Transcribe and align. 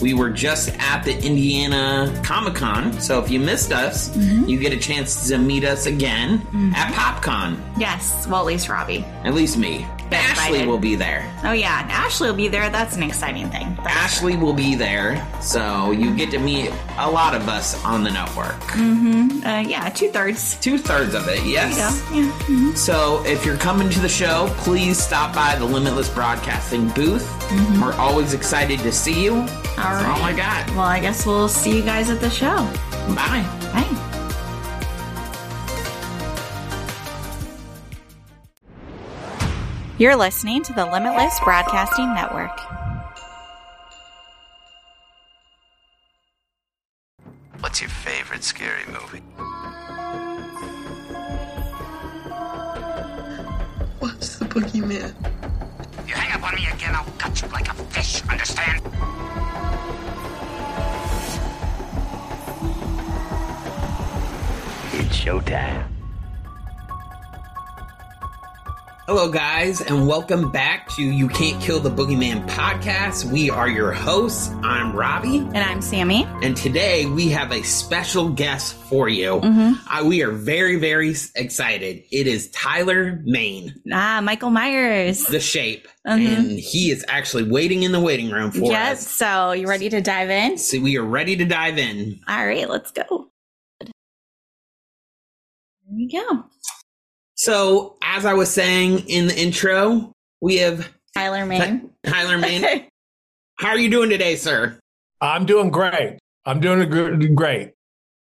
We 0.00 0.12
were 0.14 0.30
just 0.30 0.70
at 0.78 1.02
the 1.04 1.16
Indiana 1.24 2.20
Comic 2.24 2.54
Con, 2.54 2.92
so 3.00 3.22
if 3.22 3.30
you 3.30 3.40
missed 3.40 3.72
us, 3.72 4.08
Mm-hmm. 4.14 4.44
you 4.48 4.58
get 4.60 4.72
a 4.72 4.76
chance 4.78 5.28
to 5.28 5.38
meet 5.38 5.64
us 5.64 5.86
again 5.86 6.40
at 6.76 6.92
PopCon. 6.92 7.58
Yes, 7.78 8.26
well, 8.28 8.40
at 8.40 8.46
least 8.46 8.68
Robby. 8.68 9.04
At 9.24 9.34
least 9.34 9.56
me. 9.56 9.86
Ashley 10.12 10.64
will 10.66 10.78
be 10.78 10.94
there. 10.94 11.28
Oh, 11.44 11.50
yeah, 11.52 11.86
Ashley 11.90 12.28
will 12.28 12.36
be 12.36 12.46
there. 12.46 12.70
That's 12.70 12.94
an 12.96 13.02
exciting 13.02 13.50
thing. 13.50 13.74
That's 13.82 13.88
Ashley 13.96 14.36
will 14.36 14.52
be 14.52 14.76
there, 14.76 15.26
so 15.40 15.90
you 15.90 16.14
get 16.14 16.30
to 16.32 16.38
meet 16.38 16.70
a 16.98 17.10
lot 17.10 17.34
of 17.34 17.48
us 17.48 17.82
on 17.84 18.04
the 18.04 18.10
network. 18.12 18.54
Uh, 18.76 19.64
yeah, 19.66 19.88
two 19.88 20.10
thirds. 20.10 20.56
Two 20.60 20.78
thirds 20.78 21.14
of 21.14 21.26
it, 21.28 21.44
yes. 21.44 21.76
Yeah, 22.12 22.30
mhm. 22.46 22.76
So 22.76 23.24
if 23.26 23.44
you're 23.44 23.56
coming 23.56 23.90
to 23.90 23.98
the 24.00 24.08
show, 24.08 24.48
please 24.58 24.98
stop 25.02 25.34
by 25.34 25.56
the 25.56 25.64
Limitless 25.64 26.08
Broadcasting 26.10 26.88
booth. 26.90 27.28
We're 27.80 27.94
always 27.94 28.34
excited 28.34 28.78
to 28.80 28.92
see 28.92 29.24
you. 29.24 29.44
All 29.76 29.82
That's 29.84 30.04
right. 30.04 30.18
all 30.18 30.22
I 30.22 30.32
got. 30.32 30.70
Well, 30.70 30.80
I 30.80 31.00
guess 31.00 31.26
we'll 31.26 31.48
see 31.48 31.76
you 31.76 31.82
guys 31.82 32.08
at 32.08 32.20
the 32.20 32.30
show. 32.30 32.56
Bye. 33.14 33.44
Bye. 33.72 33.90
You're 39.98 40.16
listening 40.16 40.62
to 40.64 40.72
the 40.72 40.84
Limitless 40.84 41.38
Broadcasting 41.44 42.12
Network. 42.14 42.58
What's 47.60 47.80
your 47.80 47.90
favorite 47.90 48.44
scary 48.44 48.84
movie? 48.86 49.22
What's 54.00 54.36
the 54.38 54.44
boogeyman? 54.46 55.14
Showtime. 65.24 65.86
Hello, 69.06 69.30
guys, 69.30 69.80
and 69.80 70.06
welcome 70.06 70.50
back 70.50 70.88
to 70.96 71.02
You 71.02 71.28
Can't 71.28 71.60
Kill 71.62 71.80
the 71.80 71.88
Boogeyman 71.90 72.46
podcast. 72.48 73.30
We 73.30 73.48
are 73.48 73.68
your 73.68 73.92
hosts. 73.92 74.50
I'm 74.62 74.94
Robby, 74.94 75.38
And 75.38 75.56
I'm 75.58 75.80
Sammi. 75.80 76.24
and 76.44 76.54
today 76.54 77.06
we 77.06 77.28
have 77.30 77.52
a 77.52 77.62
special 77.62 78.28
guest 78.30 78.74
for 78.74 79.08
you. 79.08 79.40
Uh, 79.42 80.02
we 80.04 80.22
are 80.22 80.30
very, 80.30 80.76
very 80.76 81.14
excited. 81.36 82.02
It 82.10 82.26
is 82.26 82.50
Tyler 82.50 83.20
Mane, 83.24 83.74
Ah, 83.92 84.20
Michael 84.22 84.50
Myers. 84.50 85.24
the 85.24 85.40
shape, 85.40 85.88
Mhm. 86.06 86.36
and 86.38 86.58
he 86.58 86.90
is 86.90 87.02
actually 87.08 87.44
waiting 87.50 87.82
in 87.82 87.92
the 87.92 88.00
waiting 88.00 88.30
room 88.30 88.50
for 88.50 88.70
Yes. 88.70 88.98
us. 89.00 89.08
So, 89.10 89.52
you 89.52 89.66
ready 89.68 89.88
to 89.88 90.00
dive 90.02 90.28
in? 90.30 90.58
So 90.58 90.80
we 90.80 90.98
are 90.98 91.02
ready 91.04 91.34
to 91.36 91.44
dive 91.46 91.78
in. 91.78 92.20
All 92.28 92.44
right, 92.46 92.68
let's 92.68 92.90
go. 92.90 93.28
There 95.94 95.96
we 95.96 96.08
go. 96.08 96.44
So, 97.36 97.96
as 98.02 98.24
I 98.24 98.34
was 98.34 98.50
saying 98.50 99.08
in 99.08 99.28
the 99.28 99.40
intro, 99.40 100.12
we 100.40 100.56
have 100.56 100.88
Tyler 101.16 101.46
Mane. 101.46 101.90
Tyler 102.04 102.38
Mane. 102.38 102.88
How 103.58 103.68
are 103.68 103.78
you 103.78 103.90
doing 103.90 104.10
today, 104.10 104.34
sir? 104.34 104.78
I'm 105.20 105.46
doing 105.46 105.70
great. 105.70 106.18
I'm 106.44 106.60
doing 106.60 106.80
a 106.80 106.86
good, 106.86 107.34
great. 107.36 107.72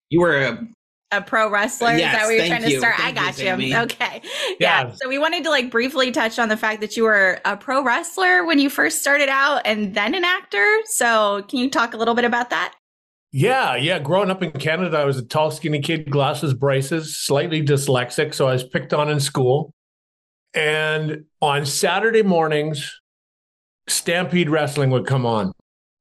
You 0.10 0.22
were 0.22 0.38
a 0.38 0.68
a 1.14 1.22
pro 1.22 1.50
wrestler. 1.50 1.92
Is 1.92 2.00
Yes, 2.00 2.16
that 2.16 2.24
where 2.24 2.32
you're 2.32 2.42
thank 2.42 2.52
trying 2.52 2.64
to 2.64 2.72
you. 2.72 2.80
start? 2.80 2.96
Thank 2.96 3.18
I 3.18 3.22
got 3.22 3.38
you. 3.38 3.46
Sammi. 3.46 3.84
Okay. 3.84 4.22
Yeah. 4.60 4.88
Yeah. 4.88 4.92
So 4.94 5.10
we 5.10 5.20
wanted 5.20 5.44
to 5.44 5.50
like 5.50 5.70
briefly 5.70 6.10
touch 6.10 6.40
on 6.40 6.48
the 6.50 6.56
fact 6.56 6.80
that 6.82 6.96
you 6.96 7.04
were 7.04 7.40
a 7.44 7.58
pro 7.58 7.84
wrestler 7.84 8.46
when 8.46 8.60
you 8.60 8.70
first 8.70 9.02
started 9.02 9.28
out 9.28 9.62
and 9.66 9.94
then 9.94 10.16
an 10.16 10.24
actor. 10.24 10.66
So 10.86 11.44
can 11.50 11.60
you 11.60 11.70
talk 11.70 11.94
a 11.94 11.98
little 11.98 12.16
bit 12.16 12.24
about 12.24 12.50
that? 12.52 12.74
Yeah, 13.32 13.76
yeah. 13.76 14.00
Growing 14.00 14.30
up 14.30 14.44
in 14.44 14.52
Canada, 14.52 14.98
I 14.98 15.06
was 15.06 15.18
a 15.18 15.26
tall, 15.26 15.52
skinny 15.52 15.80
kid, 15.80 16.10
glasses, 16.12 16.54
braces, 16.54 17.18
slightly 17.18 17.64
dyslexic. 17.64 18.34
So 18.34 18.48
I 18.48 18.54
was 18.54 18.64
picked 18.64 18.94
on 18.94 19.10
in 19.10 19.20
school. 19.20 19.74
And 20.54 21.24
on 21.42 21.66
Saturday 21.66 22.24
mornings, 22.24 23.00
Stampede 23.88 24.50
Wrestling 24.50 24.90
would 24.90 25.06
come 25.06 25.26
on. 25.26 25.54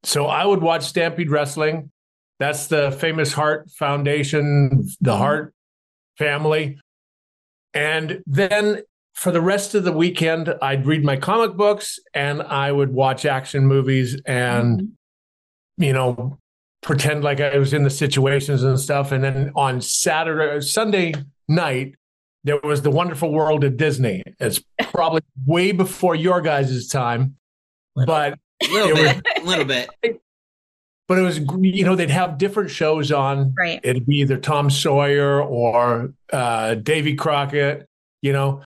So 0.02 0.26
I 0.26 0.44
would 0.44 0.60
watch 0.60 0.82
Stampede 0.82 1.30
Wrestling. 1.30 1.92
That's 2.40 2.66
the 2.66 2.90
famous 2.90 3.32
Heart 3.32 3.70
Foundation, 3.78 4.88
the 5.00 5.12
mm-hmm. 5.12 5.18
Heart 5.18 5.54
family. 6.18 6.78
And 7.74 8.22
then 8.26 8.82
for 9.14 9.30
the 9.30 9.40
rest 9.40 9.74
of 9.74 9.84
the 9.84 9.92
weekend, 9.92 10.52
I'd 10.62 10.86
read 10.86 11.04
my 11.04 11.16
comic 11.16 11.56
books 11.56 11.98
and 12.12 12.42
I 12.42 12.72
would 12.72 12.92
watch 12.92 13.24
action 13.24 13.66
movies 13.66 14.20
and, 14.26 14.80
mm-hmm. 14.80 15.82
you 15.82 15.92
know, 15.92 16.38
pretend 16.82 17.22
like 17.22 17.40
I 17.40 17.58
was 17.58 17.72
in 17.72 17.82
the 17.82 17.90
situations 17.90 18.62
and 18.62 18.78
stuff. 18.78 19.12
And 19.12 19.22
then 19.22 19.52
on 19.54 19.80
Saturday, 19.80 20.60
Sunday 20.64 21.14
night, 21.48 21.94
there 22.44 22.58
was 22.62 22.82
the 22.82 22.90
Wonderful 22.90 23.32
World 23.32 23.64
of 23.64 23.76
Disney. 23.76 24.22
It's 24.38 24.62
probably 24.84 25.20
way 25.46 25.72
before 25.72 26.14
your 26.14 26.40
guys' 26.40 26.88
time, 26.88 27.36
but 27.94 28.38
little 28.70 28.96
It 28.96 29.22
bit, 29.24 29.42
a 29.42 29.46
little 29.46 29.64
bit. 29.66 29.90
but 31.06 31.18
it 31.18 31.22
was 31.22 31.38
you 31.60 31.84
know 31.84 31.96
they'd 31.96 32.08
have 32.10 32.38
different 32.38 32.70
shows 32.70 33.12
on. 33.12 33.54
Right. 33.58 33.78
It'd 33.82 34.06
be 34.06 34.16
either 34.20 34.38
Tom 34.38 34.70
Sawyer 34.70 35.42
or 35.42 36.14
uh, 36.32 36.74
Davy 36.76 37.14
Crockett, 37.14 37.86
you 38.22 38.32
know, 38.32 38.62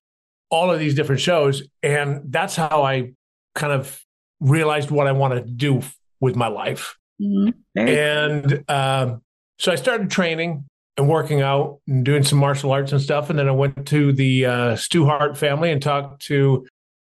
all 0.51 0.71
of 0.71 0.79
these 0.79 0.95
different 0.95 1.21
shows, 1.21 1.65
and 1.83 2.21
that's 2.27 2.55
how 2.55 2.85
I 2.85 3.13
kind 3.57 3.73
of 3.73 4.01
realized 4.41 4.93
what 4.93 5.09
I 5.09 5.13
wanted 5.13 5.47
to 5.47 5.53
do 5.53 5.83
with 6.21 6.37
my 6.37 6.47
life. 6.47 6.97
Mhm. 7.21 7.55
And 7.77 8.65
um, 8.69 9.23
so 9.59 9.73
I 9.73 9.77
started 9.77 10.11
training 10.11 10.65
and 10.97 11.09
working 11.09 11.43
out 11.43 11.81
and 11.89 12.05
doing 12.05 12.23
some 12.23 12.39
martial 12.39 12.73
arts 12.73 12.93
and 12.93 13.01
stuff. 13.01 13.31
And 13.31 13.39
then 13.39 13.49
I 13.49 13.53
went 13.53 13.87
to 13.89 14.13
the 14.13 14.47
uh, 14.47 14.77
Stu 14.77 15.05
Hart 15.07 15.37
family 15.37 15.71
and 15.71 15.83
talked 15.83 16.23
to 16.27 16.67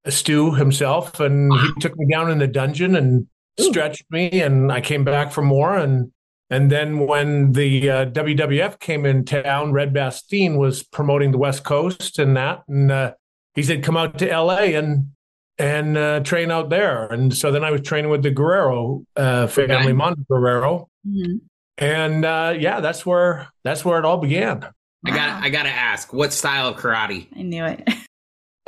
Stu 0.08 0.54
himself. 0.54 1.20
And 1.20 1.52
he 1.54 1.74
took 1.80 1.98
me 1.98 2.08
down 2.12 2.30
in 2.30 2.40
the 2.40 2.48
dungeon 2.48 2.96
and 2.96 3.28
stretched 3.60 4.06
me. 4.12 4.42
And 4.42 4.72
I 4.72 4.82
came 4.82 5.04
back 5.04 5.32
for 5.32 5.42
more. 5.42 5.78
And 5.78 6.12
and 6.50 6.70
then 6.70 7.00
when 7.00 7.54
the 7.54 7.90
uh, 7.90 8.06
WWF 8.08 8.80
came 8.80 9.06
in 9.06 9.24
town, 9.24 9.72
Red 9.72 9.94
Bastien 9.94 10.58
was 10.58 10.84
promoting 10.84 11.32
the 11.32 11.38
West 11.38 11.64
Coast 11.64 12.20
and 12.20 12.36
that. 12.36 12.64
And 12.68 12.92
uh, 12.92 13.14
he 13.56 13.64
said, 13.64 13.84
come 13.84 13.96
out 13.98 14.18
to 14.20 14.26
LA 14.28 14.76
and 14.78 15.12
and 15.62 15.98
uh, 15.98 16.20
train 16.22 16.50
out 16.52 16.70
there. 16.70 17.06
And 17.08 17.34
so 17.36 17.52
then 17.52 17.64
I 17.64 17.70
was 17.72 17.82
training 17.82 18.10
with 18.10 18.24
the 18.24 18.32
Guerrero 18.32 19.04
uh, 19.16 19.48
family, 19.48 19.76
Okay. 19.76 19.94
Mando 19.94 20.24
Guerrero, 20.30 20.88
Mhm. 21.08 21.42
and 21.78 22.26
uh, 22.26 22.54
yeah, 22.58 22.80
that's 22.82 23.06
where 23.06 23.48
that's 23.64 23.86
where 23.86 24.00
it 24.00 24.06
all 24.06 24.18
began. 24.18 24.66
I 25.06 25.12
got 25.12 25.44
I 25.44 25.50
got 25.50 25.64
to 25.64 25.70
ask, 25.70 26.12
what 26.14 26.34
style 26.34 26.68
of 26.70 26.78
karate? 26.78 27.28
I 27.38 27.42
knew 27.44 27.66
it. 27.66 27.88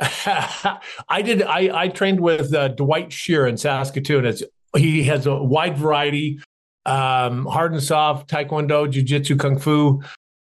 I 0.00 1.22
did. 1.22 1.42
I 1.42 1.70
I 1.82 1.88
trained 1.88 2.20
with 2.20 2.52
uh, 2.54 2.68
Dwight 2.68 3.12
Shear 3.12 3.46
in 3.46 3.56
Saskatoon. 3.56 4.24
It's, 4.26 4.42
he 4.76 5.04
has 5.04 5.26
a 5.26 5.36
wide 5.40 5.78
variety, 5.78 6.40
um, 6.84 7.46
hard 7.46 7.72
and 7.72 7.82
soft, 7.82 8.28
Taekwondo, 8.28 8.90
Jiu 8.90 9.02
Jitsu, 9.02 9.36
Kung 9.36 9.56
Fu, 9.58 10.02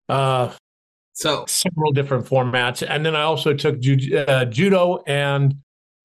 uh, 0.08 0.52
So, 1.14 1.44
several 1.48 1.90
different 1.92 2.26
formats, 2.26 2.86
and 2.88 3.04
then 3.04 3.16
I 3.16 3.22
also 3.22 3.54
took 3.54 3.80
ju- 3.80 4.16
uh, 4.16 4.44
judo 4.44 5.02
and 5.08 5.56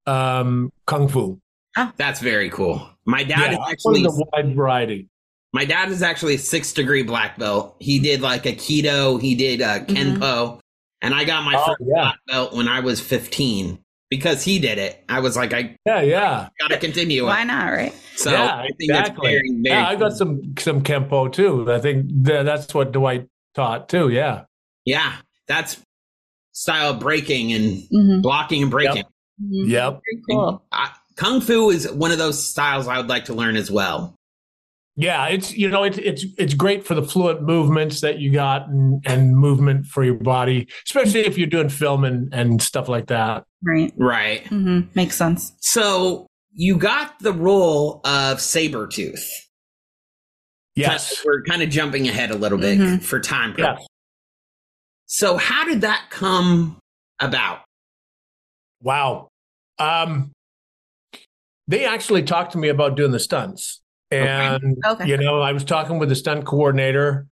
um, 0.10 0.72
Kung 0.88 1.08
Fu. 1.08 1.40
that's 1.98 2.20
very 2.20 2.50
cool. 2.50 2.90
My 3.06 3.24
dad 3.24 3.52
Yeah, 3.52 3.60
is 3.60 3.72
actually 3.72 4.06
of 4.06 4.16
the 4.16 4.26
wide 4.34 4.56
variety. 4.56 5.08
my 5.54 5.66
dad 5.66 5.90
is 5.90 6.02
actually 6.02 6.36
a 6.36 6.38
6th 6.40 6.74
degree 6.76 7.04
black 7.04 7.38
belt. 7.38 7.76
He 7.80 8.00
did 8.00 8.22
like 8.22 8.46
a 8.46 8.54
Aikido, 8.54 9.20
he 9.22 9.36
did 9.36 9.62
uh, 9.62 9.80
Kenpo, 9.86 10.60
and 11.02 11.14
I 11.14 11.24
got 11.24 11.44
my 11.44 11.56
Oh, 11.58 11.66
first 11.68 11.82
yeah. 11.82 12.02
black 12.04 12.16
belt 12.28 12.54
when 12.54 12.68
I 12.68 12.80
was 12.82 13.00
15 13.02 13.80
because 14.10 14.44
he 14.44 14.60
did 14.60 14.78
it. 14.78 15.04
I 15.08 15.20
was 15.20 15.36
like 15.38 15.54
I 15.54 15.76
Yeah, 15.86 16.02
yeah. 16.02 16.50
got 16.60 16.70
to 16.70 16.78
continue 16.78 17.26
Why 17.26 17.44
not, 17.44 17.66
right? 17.72 17.94
So, 18.16 18.32
yeah, 18.32 18.56
I 18.58 18.68
think 18.78 18.92
that's 18.92 19.10
exactly. 19.10 19.32
very 19.32 19.50
very 19.62 19.80
yeah, 19.82 19.88
I 19.88 19.96
got 19.96 20.10
cool. 20.10 20.18
some 20.18 20.54
some 20.60 20.82
kempo 20.84 21.32
too. 21.32 21.72
I 21.72 21.80
think 21.80 22.08
that's 22.10 22.74
what 22.74 22.92
Dwight 22.92 23.28
taught 23.56 23.88
too. 23.90 24.10
Yeah, 24.10 24.44
Yeah, 24.86 25.14
that's 25.48 25.82
style 26.52 26.94
breaking 26.96 27.54
and 27.54 27.84
Mhm. 27.94 28.22
blocking 28.22 28.62
and 28.64 28.72
breaking. 28.72 29.04
Mhm. 29.42 29.70
yep, 29.70 29.94
Very 29.94 30.24
cool. 30.30 30.64
I, 30.72 30.92
Kung 31.16 31.42
Fu 31.42 31.70
is 31.70 31.92
one 31.92 32.12
of 32.12 32.18
those 32.18 32.44
styles 32.46 32.88
I 32.88 32.98
would 32.98 33.08
like 33.10 33.26
to 33.26 33.34
learn 33.34 33.56
as 33.56 33.70
well. 33.70 34.16
Yeah, 34.96 35.28
it's 35.28 35.54
you 35.56 35.70
know 35.70 35.84
it's 35.84 35.98
it's 35.98 36.26
it's 36.38 36.54
great 36.54 36.86
for 36.86 36.94
the 36.94 37.04
fluid 37.04 37.42
movements 37.42 38.02
that 38.02 38.20
you 38.20 38.32
got 38.34 38.68
and, 38.68 39.02
and 39.06 39.38
movement 39.38 39.86
for 39.86 40.04
your 40.04 40.16
body, 40.16 40.68
especially 40.86 41.22
if 41.22 41.38
you're 41.38 41.48
doing 41.48 41.70
film 41.70 42.04
and, 42.04 42.34
and 42.34 42.62
stuff 42.62 42.90
like 42.90 43.08
that. 43.08 43.46
Right. 43.64 43.94
Right. 43.96 44.46
hmm 44.48 44.82
Makes 44.96 45.16
sense. 45.16 45.54
So 45.62 46.28
you 46.52 46.76
got 46.78 47.18
the 47.20 47.32
role 47.32 48.02
of 48.04 48.40
Sabretooth. 48.40 49.24
Yes. 50.76 51.24
We're 51.26 51.44
kind 51.44 51.62
of 51.62 51.70
jumping 51.70 52.08
ahead 52.10 52.32
a 52.32 52.36
little 52.36 52.58
bit 52.58 52.78
Mhm. 52.78 53.02
for 53.02 53.20
time. 53.22 53.56
Yeah. 53.58 53.78
So 55.06 55.38
how 55.38 55.64
did 55.66 55.82
that 55.82 56.08
come 56.10 56.78
about? 57.20 57.62
Wow. 58.82 59.29
Um, 59.80 60.32
they 61.68 61.86
actually 61.86 62.24
talked 62.24 62.52
to 62.54 62.58
me 62.58 62.70
about 62.70 62.96
doing 62.96 63.12
the 63.12 63.20
stunts. 63.20 63.82
And, 64.12 64.78
Okay. 64.86 65.08
you 65.08 65.18
know, 65.18 65.42
I 65.42 65.52
was 65.52 65.64
talking 65.64 66.00
with 66.00 66.10
the 66.10 66.16
stunt 66.16 66.46
coordinator, 66.46 67.28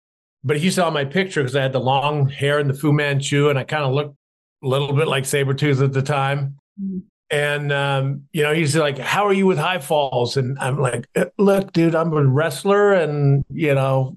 but 0.44 0.58
he 0.58 0.72
saw 0.72 0.90
my 0.90 1.06
picture 1.06 1.42
because 1.42 1.56
I 1.56 1.62
had 1.62 1.72
the 1.74 1.80
long 1.80 2.28
hair 2.30 2.58
and 2.60 2.68
the 2.70 2.74
Fu 2.74 2.92
Manchu, 2.92 3.50
and 3.50 3.60
I 3.60 3.64
kind 3.64 3.84
of 3.84 3.94
looked 3.94 4.16
a 4.64 4.68
little 4.68 4.94
bit 4.94 5.08
like 5.08 5.24
Sabretooth 5.24 5.84
at 5.84 5.94
the 5.94 6.02
time. 6.02 6.56
Mhm. 6.82 7.04
And, 7.30 7.72
um, 7.72 8.24
you 8.32 8.42
know, 8.44 8.54
he's 8.54 8.76
like, 8.76 8.98
How 8.98 9.26
are 9.26 9.34
you 9.34 9.46
with 9.46 9.58
high 9.58 9.80
falls? 9.80 10.36
And 10.38 10.58
I'm 10.60 10.80
like, 10.80 11.08
"Uh, 11.16 11.26
Look, 11.38 11.72
dude, 11.74 11.96
I'm 11.96 12.12
a 12.14 12.24
wrestler 12.26 12.94
and, 12.94 13.44
you 13.50 13.74
know, 13.76 14.16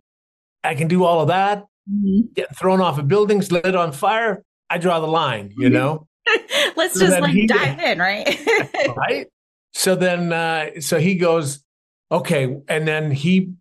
I 0.64 0.75
can 0.75 0.88
do 0.88 1.05
all 1.05 1.20
of 1.20 1.28
that. 1.28 1.64
Mhm. 1.90 2.34
Getting 2.34 2.55
thrown 2.56 2.81
off 2.81 2.99
of 2.99 3.06
buildings, 3.08 3.52
lit 3.52 3.75
on 3.75 3.93
fire. 3.93 4.43
I 4.70 4.78
draw 4.78 4.99
the 5.00 5.06
line, 5.06 5.52
you 5.56 5.70
know? 5.70 6.06
Let's 6.76 6.94
So 6.94 7.06
just 7.06 7.20
like 7.20 7.32
he- 7.32 7.46
dive 7.46 7.78
in, 7.90 7.99
right? 7.99 8.38
right? 8.96 9.26
So 9.75 9.94
then, 9.94 10.32
uh, 10.32 10.81
so 10.81 10.99
he 10.99 11.17
goes, 11.17 11.62
okay, 12.11 12.56
and 12.69 12.88
then 12.88 13.11
he 13.11 13.52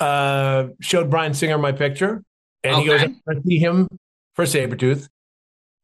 uh, 0.00 0.68
showed 0.80 1.10
Bryan 1.10 1.34
Singer 1.34 1.58
my 1.58 1.72
picture, 1.72 2.22
and 2.62 2.76
he 2.76 2.86
goes, 2.86 3.00
I 3.02 3.34
see 3.46 3.58
him 3.58 3.88
for 4.34 4.44
Sabretooth. 4.44 5.08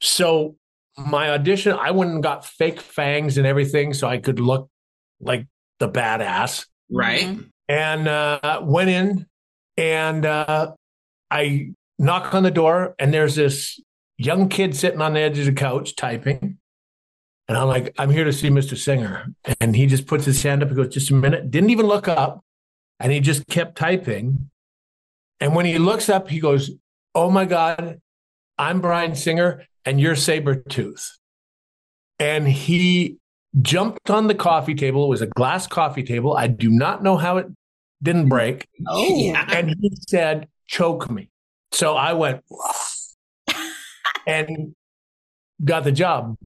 So 0.00 0.56
my 0.96 1.31
audition, 1.31 1.73
I 1.73 1.90
went 1.93 2.11
and 2.11 2.23
got 2.23 2.44
fake 2.44 2.81
fangs 2.81 3.38
and 3.38 3.46
everything, 3.46 3.94
so 3.94 4.06
I 4.08 4.19
could 4.19 4.40
look 4.40 4.69
like 5.20 5.46
the 5.79 5.88
badass, 5.88 6.67
Right. 6.90 7.23
Mhm. 7.23 7.49
and 7.69 8.08
uh, 8.08 8.61
went 8.64 8.90
in, 8.90 9.26
and 9.76 10.26
uh, 10.26 10.73
I 11.31 11.70
knock 11.99 12.35
on 12.35 12.43
the 12.43 12.50
door, 12.50 12.94
and 12.99 13.12
there's 13.14 13.35
this 13.37 13.81
young 14.19 14.49
kid 14.49 14.76
sitting 14.76 15.00
on 15.00 15.15
the 15.15 15.20
edge 15.20 15.38
of 15.38 15.47
the 15.47 15.53
couch 15.53 15.97
typing. 15.97 16.59
And 17.49 17.56
I'm 17.56 17.69
like, 17.69 17.94
I'm 17.97 18.11
here 18.11 18.25
to 18.25 18.32
see 18.32 18.50
Mr. 18.50 18.76
Singer. 18.76 19.32
And 19.61 19.75
he 19.75 19.87
just 19.87 20.06
puts 20.06 20.26
his 20.26 20.43
hand 20.43 20.62
up 20.62 20.69
and 20.69 20.76
goes, 20.76 20.93
just 20.93 21.11
a 21.11 21.15
minute. 21.15 21.50
Didn't 21.50 21.70
even 21.70 21.87
look 21.87 22.06
up. 22.06 22.44
And 23.00 23.11
he 23.11 23.20
just 23.20 23.47
kept 23.47 23.79
typing. 23.79 24.50
And 25.41 25.55
when 25.55 25.65
he 25.65 25.79
looks 25.79 26.09
up, 26.09 26.29
he 26.29 26.41
goes, 26.41 26.70
Oh 27.15 27.31
my 27.31 27.47
God, 27.47 28.00
I'm 28.59 28.81
Bryan 28.81 29.15
Singer 29.15 29.65
and 29.85 30.00
you're 30.00 30.15
Sabretooth. 30.15 31.09
And 32.19 32.47
he 32.47 33.19
jumped 33.62 34.11
on 34.11 34.26
the 34.26 34.35
coffee 34.35 34.75
table. 34.75 35.05
It 35.05 35.09
was 35.09 35.23
a 35.23 35.26
glass 35.26 35.67
coffee 35.67 36.03
table. 36.03 36.37
I 36.37 36.49
do 36.49 36.69
not 36.71 37.03
know 37.03 37.17
how 37.17 37.38
it 37.38 37.47
didn't 38.03 38.29
break. 38.29 38.67
Oh. 38.87 39.17
Yeah. 39.17 39.47
And 39.49 39.75
he 39.81 39.97
said, 40.09 40.49
choke 40.67 41.11
me. 41.11 41.31
So 41.73 41.97
I 41.97 42.12
went 42.12 42.44
and 44.29 44.75
got 45.65 45.83
the 45.85 45.93
job. 45.93 46.37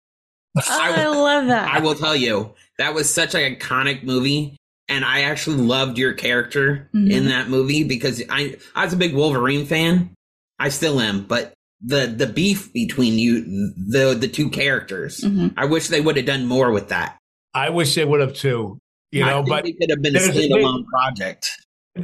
Oh, 0.55 0.63
I 0.69 1.07
love 1.07 1.47
that. 1.47 1.67
I 1.75 1.81
will 1.81 1.95
tell 1.95 2.15
you, 2.15 2.53
that 2.77 2.93
was 2.93 3.09
such 3.13 3.35
an 3.35 3.57
iconic 3.57 4.03
movie. 4.05 4.57
And 4.89 5.03
I 5.03 5.23
actually 5.23 5.57
loved 5.63 5.97
your 5.97 6.13
character 6.13 6.91
Mhm. 6.95 7.11
in 7.11 7.25
that 7.29 7.49
movie 7.49 7.85
because 7.85 8.23
I, 8.29 8.57
I 8.75 8.85
was 8.85 8.93
a 8.93 8.99
big 8.99 9.15
Wolverine 9.15 9.65
fan. 9.65 10.11
I 10.59 10.69
still 10.69 11.01
am, 11.01 11.25
but 11.25 11.55
the, 11.81 12.07
the 12.07 12.27
beef 12.27 12.71
between 12.75 13.15
you, 13.19 13.73
the, 13.77 14.15
the 14.15 14.29
two 14.29 14.51
characters, 14.51 15.21
Mhm. 15.21 15.55
I 15.57 15.65
wish 15.65 15.89
they 15.89 16.03
would 16.03 16.19
have 16.19 16.27
done 16.27 16.45
more 16.47 16.71
with 16.71 16.89
that. 16.89 17.17
I 17.55 17.71
wish 17.71 17.95
they 17.95 18.05
would 18.05 18.21
have 18.21 18.35
too, 18.35 18.79
you 19.11 19.25
I 19.25 19.31
know, 19.31 19.37
think 19.39 19.49
but 19.49 19.67
it 19.67 19.79
could 19.81 19.89
have 19.91 20.03
been 20.03 20.15
a 20.15 20.19
there's 20.19 20.37
a 20.37 20.49
standalone 20.51 20.85
project. 20.87 21.51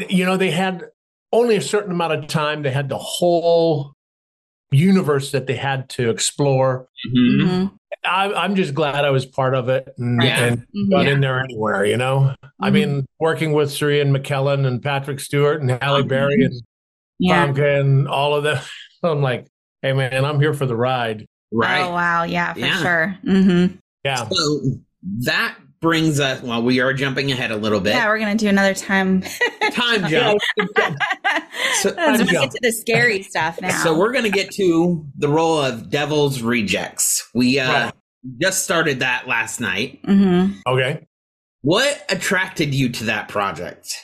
you 0.08 0.24
know, 0.24 0.38
they 0.38 0.50
had 0.52 0.84
only 1.32 1.56
a 1.56 1.60
certain 1.60 1.92
amount 1.92 2.14
of 2.14 2.26
time. 2.28 2.62
They 2.62 2.70
had 2.70 2.88
the 2.88 2.96
whole 2.98 3.92
universe 4.70 5.32
that 5.32 5.46
they 5.46 5.56
had 5.56 5.88
to 5.90 6.10
explore. 6.10 6.88
Mhm. 7.14 7.40
Mhm. 7.40 7.72
I, 8.04 8.32
I'm 8.32 8.54
just 8.54 8.74
glad 8.74 9.04
I 9.04 9.10
was 9.10 9.26
part 9.26 9.54
of 9.54 9.68
it 9.68 9.92
and, 9.98 10.22
Yeah. 10.22 10.44
and 10.44 10.58
Mhm. 10.74 10.90
got 10.90 11.06
Yeah. 11.06 11.12
in 11.12 11.20
there 11.20 11.40
anywhere, 11.40 11.84
you 11.84 11.96
know? 11.96 12.34
I 12.60 12.70
Mhm. 12.70 12.72
mean, 12.72 13.06
working 13.18 13.52
with 13.52 13.70
Sir 13.70 13.90
Ian 13.90 14.12
McKellen 14.14 14.66
and 14.66 14.82
Patrick 14.82 15.20
Stewart 15.20 15.60
and 15.60 15.70
Halle 15.82 16.02
Mhm. 16.04 16.08
Berry 16.08 16.44
and 16.44 16.54
Yeah. 17.18 17.46
Famke 17.48 17.80
and 17.80 18.06
all 18.08 18.34
of 18.34 18.44
them. 18.44 18.58
I'm 19.02 19.22
like, 19.22 19.46
hey, 19.82 19.92
man, 19.92 20.24
I'm 20.24 20.40
here 20.40 20.54
for 20.54 20.66
the 20.66 20.76
ride. 20.76 21.26
Right. 21.50 21.82
Oh 21.82 21.90
wow, 21.92 22.24
yeah, 22.24 22.52
for 22.52 22.58
Yeah. 22.60 22.82
sure. 22.82 23.18
Yeah. 24.04 24.28
So 24.28 24.60
that 25.24 25.54
brings 25.80 26.18
us, 26.20 26.42
well, 26.42 26.62
we 26.62 26.80
are 26.80 26.92
jumping 26.92 27.30
ahead 27.32 27.50
a 27.50 27.56
little 27.56 27.80
bit. 27.80 27.94
Yeah, 27.94 28.06
we're 28.08 28.18
gonna 28.18 28.34
do 28.34 28.48
another 28.48 28.74
time. 28.74 29.22
Time 29.72 30.06
jump. 30.08 30.40
So- 31.82 31.90
Let's 31.96 32.30
get 32.30 32.50
to 32.50 32.58
the 32.62 32.72
scary 32.72 33.22
stuff 33.22 33.58
now. 33.62 33.82
So 33.82 33.96
we're 33.96 34.12
going 34.12 34.24
to 34.24 34.30
get 34.30 34.50
to 34.52 35.06
the 35.16 35.28
role 35.28 35.58
of 35.60 35.90
Devil's 35.90 36.42
Rejects. 36.42 37.28
We 37.34 37.58
uh, 37.60 37.70
Right. 37.70 37.92
just 38.40 38.64
started 38.64 39.00
that 39.00 39.28
last 39.28 39.60
night. 39.60 40.00
hmm 40.04 40.46
Okay. 40.66 41.06
What 41.62 42.02
attracted 42.08 42.74
you 42.74 42.88
to 42.90 43.04
that 43.04 43.28
project? 43.28 43.94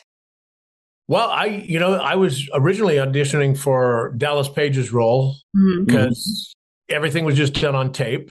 Well, 1.09 1.29
I, 1.31 1.47
you 1.47 1.79
know, 1.79 1.94
I 1.94 2.15
was 2.17 2.49
originally 2.55 2.94
auditioning 2.97 3.56
for 3.59 4.15
Dallas 4.19 4.49
Page's 4.49 4.93
role 4.93 5.37
hmm 5.55 5.85
because 5.85 6.55
everything 6.91 7.25
was 7.25 7.37
just 7.37 7.55
done 7.55 7.75
on 7.75 7.93
tape. 7.93 8.29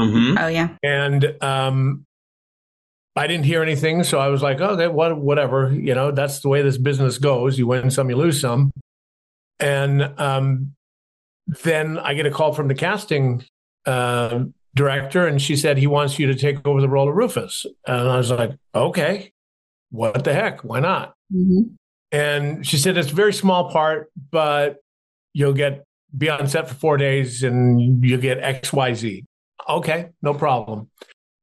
Mm-hmm. 0.00 0.38
Oh 0.38 0.46
yeah. 0.48 0.76
and 0.82 1.42
um 1.42 2.04
I 3.16 3.26
didn't 3.26 3.46
hear 3.46 3.62
anything, 3.62 4.04
so 4.04 4.18
I 4.18 4.28
was 4.28 4.42
like, 4.42 4.60
okay, 4.60 4.88
what, 4.88 5.16
whatever. 5.18 5.72
You 5.72 5.94
know, 5.94 6.10
that's 6.10 6.40
the 6.40 6.50
way 6.50 6.60
this 6.60 6.76
business 6.76 7.16
goes. 7.16 7.58
You 7.58 7.66
win 7.66 7.90
some, 7.90 8.10
you 8.10 8.16
lose 8.16 8.40
some. 8.40 8.72
And 9.58 10.02
um, 10.18 10.74
then 11.46 11.98
I 11.98 12.12
get 12.12 12.26
a 12.26 12.30
call 12.30 12.52
from 12.52 12.68
the 12.68 12.74
casting 12.74 13.42
uh, 13.86 14.44
director, 14.74 15.26
and 15.26 15.40
she 15.40 15.56
said 15.56 15.78
he 15.78 15.86
wants 15.86 16.18
you 16.18 16.26
to 16.26 16.34
take 16.34 16.66
over 16.66 16.82
the 16.82 16.88
role 16.90 17.08
of 17.08 17.14
Rufus. 17.14 17.64
And 17.86 18.08
I 18.08 18.18
was 18.18 18.30
like, 18.30 18.50
okay, 18.74 19.32
what 19.90 20.22
the 20.24 20.34
heck? 20.34 20.62
Why 20.62 20.80
not? 20.80 21.14
hmm 21.32 21.62
And 22.12 22.66
she 22.66 22.76
said 22.76 22.98
it's 22.98 23.10
a 23.10 23.14
very 23.14 23.32
small 23.32 23.70
part, 23.70 24.12
but 24.30 24.76
you'll 25.32 25.54
get 25.54 25.84
be 26.16 26.28
on 26.28 26.48
set 26.48 26.68
for 26.68 26.74
four 26.74 26.96
days 26.96 27.42
and 27.42 28.04
you 28.04 28.16
get 28.18 28.38
X, 28.38 28.72
Y, 28.72 28.94
Z. 28.94 29.24
Okay, 29.68 30.10
no 30.22 30.34
problem. 30.34 30.88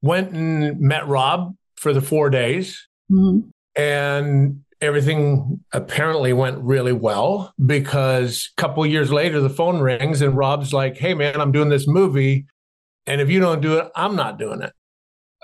Went 0.01 0.31
and 0.33 0.79
met 0.79 1.07
Rob 1.07 1.55
for 1.83 1.93
the 1.93 2.01
four 2.01 2.29
days, 2.29 2.87
hmm 3.09 3.41
and 3.75 4.61
everything 4.81 5.59
apparently 5.71 6.31
went 6.31 6.59
really 6.59 6.93
well 6.93 7.51
because 7.65 8.51
a 8.55 8.61
couple 8.61 8.85
years 8.85 9.11
later 9.11 9.41
the 9.41 9.49
phone 9.49 9.79
rings 9.79 10.21
and 10.21 10.37
Rob's 10.37 10.71
like, 10.71 10.95
"Hey 10.97 11.13
man, 11.15 11.41
I'm 11.41 11.51
doing 11.51 11.69
this 11.69 11.87
movie, 11.87 12.45
and 13.07 13.19
if 13.19 13.29
you 13.29 13.39
don't 13.39 13.61
do 13.61 13.77
it, 13.79 13.91
I'm 13.95 14.15
not 14.15 14.37
doing 14.39 14.61
it." 14.61 14.71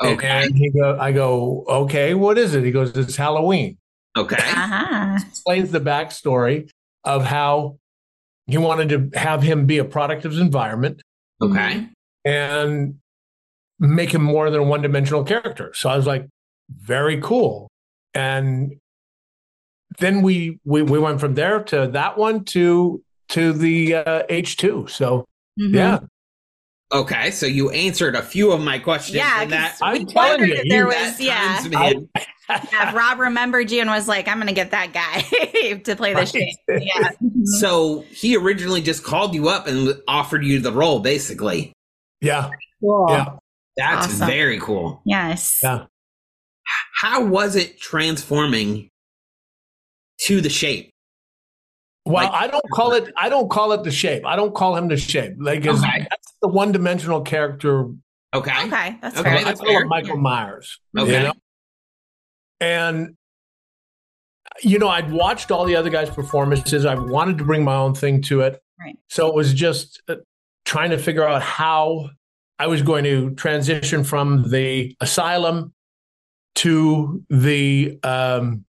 Okay. 0.02 0.28
And 0.28 0.56
he 0.56 0.70
go, 0.72 0.98
I 1.00 1.12
go, 1.12 1.66
"Okay, 1.68 2.14
what 2.14 2.38
is 2.38 2.54
it?" 2.56 2.64
He 2.64 2.72
goes, 2.72 2.96
"It's 2.96 3.16
Halloween." 3.16 3.78
Okay. 4.18 4.38
Uh-huh. 4.38 5.18
explains 5.28 5.72
the 5.72 5.80
backstory 5.82 6.70
of 7.04 7.26
how 7.26 7.78
he 8.48 8.58
wanted 8.58 8.90
to 8.90 9.20
have 9.20 9.42
him 9.44 9.66
be 9.66 9.78
a 9.80 9.86
product 9.86 10.24
of 10.26 10.32
his 10.32 10.40
environment 10.42 11.02
Okay. 11.42 11.88
and 12.26 12.96
make 13.80 14.14
him 14.14 14.22
more 14.22 14.50
than 14.50 14.62
a 14.62 14.64
one 14.64 14.82
dimensional 14.82 15.24
character. 15.24 15.72
So 15.74 15.90
I 15.90 15.96
was 15.96 16.06
like, 16.08 16.26
very 16.70 17.20
cool. 17.22 17.70
And 18.14 18.76
then 20.00 20.22
we, 20.22 20.60
we 20.66 20.82
we 20.84 21.00
went 21.00 21.20
from 21.20 21.36
there 21.36 21.64
to 21.66 21.88
that 21.94 22.18
one 22.18 22.44
to 22.46 23.02
to 23.30 23.54
the 23.54 23.96
uh, 23.96 24.24
H2. 24.30 24.90
So 24.90 25.26
Mhm. 25.60 25.74
yeah, 25.76 26.00
Okay. 26.92 27.30
So 27.32 27.46
you 27.46 27.70
answered 27.70 28.16
a 28.16 28.22
few 28.24 28.52
of 28.52 28.62
my 28.62 28.80
questions. 28.80 29.18
Yeah, 29.18 29.42
and 29.44 29.52
that, 29.52 29.72
'cause 29.74 29.80
I'm 29.82 29.94
we 30.00 30.06
telling 30.06 30.48
you, 30.48 30.54
if 30.56 30.66
you- 30.66 30.72
there 30.72 30.86
was 30.88 31.20
yeah. 31.20 31.60
times 31.62 31.68
yeah. 32.50 32.64
If 32.88 32.94
Rob 32.96 33.20
remembered 33.20 33.70
you 33.72 33.82
and 33.82 33.90
was 33.92 34.08
like, 34.08 34.28
"I'm 34.28 34.40
gonna 34.40 34.54
get 34.54 34.72
that 34.72 34.92
guy 34.92 35.22
to 35.86 35.96
play 35.96 36.14
the 36.14 36.20
Right. 36.22 36.28
shape." 36.28 36.56
Yeah. 36.68 37.10
So 37.60 38.06
he 38.10 38.36
originally 38.36 38.82
just 38.82 39.04
called 39.04 39.36
you 39.36 39.50
up 39.50 39.68
and 39.68 39.94
offered 40.08 40.44
you 40.44 40.60
the 40.60 40.72
role, 40.72 41.00
basically. 41.00 41.74
yeah, 42.22 42.50
Cool. 42.82 43.06
yeah. 43.10 43.26
That's 43.78 44.08
Awesome. 44.08 44.28
very 44.28 44.60
cool. 44.60 45.02
Yes. 45.06 45.60
Yeah. 45.64 45.86
How 46.96 47.24
was 47.26 47.56
it 47.56 47.80
transforming 47.80 48.90
to 50.26 50.42
the 50.42 50.50
shape? 50.50 50.92
Well, 52.06 52.26
Like- 52.26 52.34
I 52.34 52.48
don't 52.48 52.66
call 52.74 52.92
it. 52.94 53.12
I 53.18 53.30
don't 53.30 53.50
call 53.50 53.72
it 53.72 53.84
the 53.84 53.92
shape. 53.92 54.26
I 54.26 54.36
don't 54.36 54.54
call 54.54 54.76
him 54.76 54.88
the 54.88 54.98
shape. 54.98 55.34
Like 55.40 55.64
'cause 55.64 55.82
Okay. 55.84 56.06
that's 56.10 56.34
the 56.42 56.48
one 56.50 56.72
dimensional 56.72 57.22
character 57.22 57.86
Okay. 58.32 58.52
Okay, 58.68 58.98
that's 59.02 59.18
Okay, 59.18 59.30
I 59.32 59.36
fair. 59.38 59.44
that's 59.46 59.60
call 59.60 59.70
fair. 59.70 59.82
him 59.82 59.88
Michael 59.88 60.18
Myers. 60.18 60.80
Okay. 60.98 61.14
You 61.14 61.20
know? 61.28 61.34
And 62.62 63.16
you 64.62 64.78
know, 64.78 64.90
I'd 64.90 65.12
watched 65.12 65.52
all 65.52 65.66
the 65.66 65.76
other 65.76 65.90
guys' 65.90 66.10
performances. 66.10 66.86
I 66.86 66.96
wanted 66.96 67.38
to 67.38 67.44
bring 67.46 67.64
my 67.64 67.76
own 67.76 67.94
thing 67.96 68.22
to 68.24 68.42
it. 68.42 68.62
Right. 68.80 68.98
So 69.10 69.28
it 69.28 69.34
was 69.36 69.54
just 69.54 70.02
uh, 70.10 70.16
trying 70.66 70.90
to 70.92 70.98
figure 70.98 71.26
out 71.28 71.42
how 71.42 72.10
I 72.60 72.68
was 72.68 72.82
going 72.82 73.04
to 73.06 73.32
transition 73.36 74.04
from 74.04 74.50
the 74.50 74.96
asylum 75.00 75.74
to 76.56 77.24
the 77.30 77.98
um, 78.04 78.66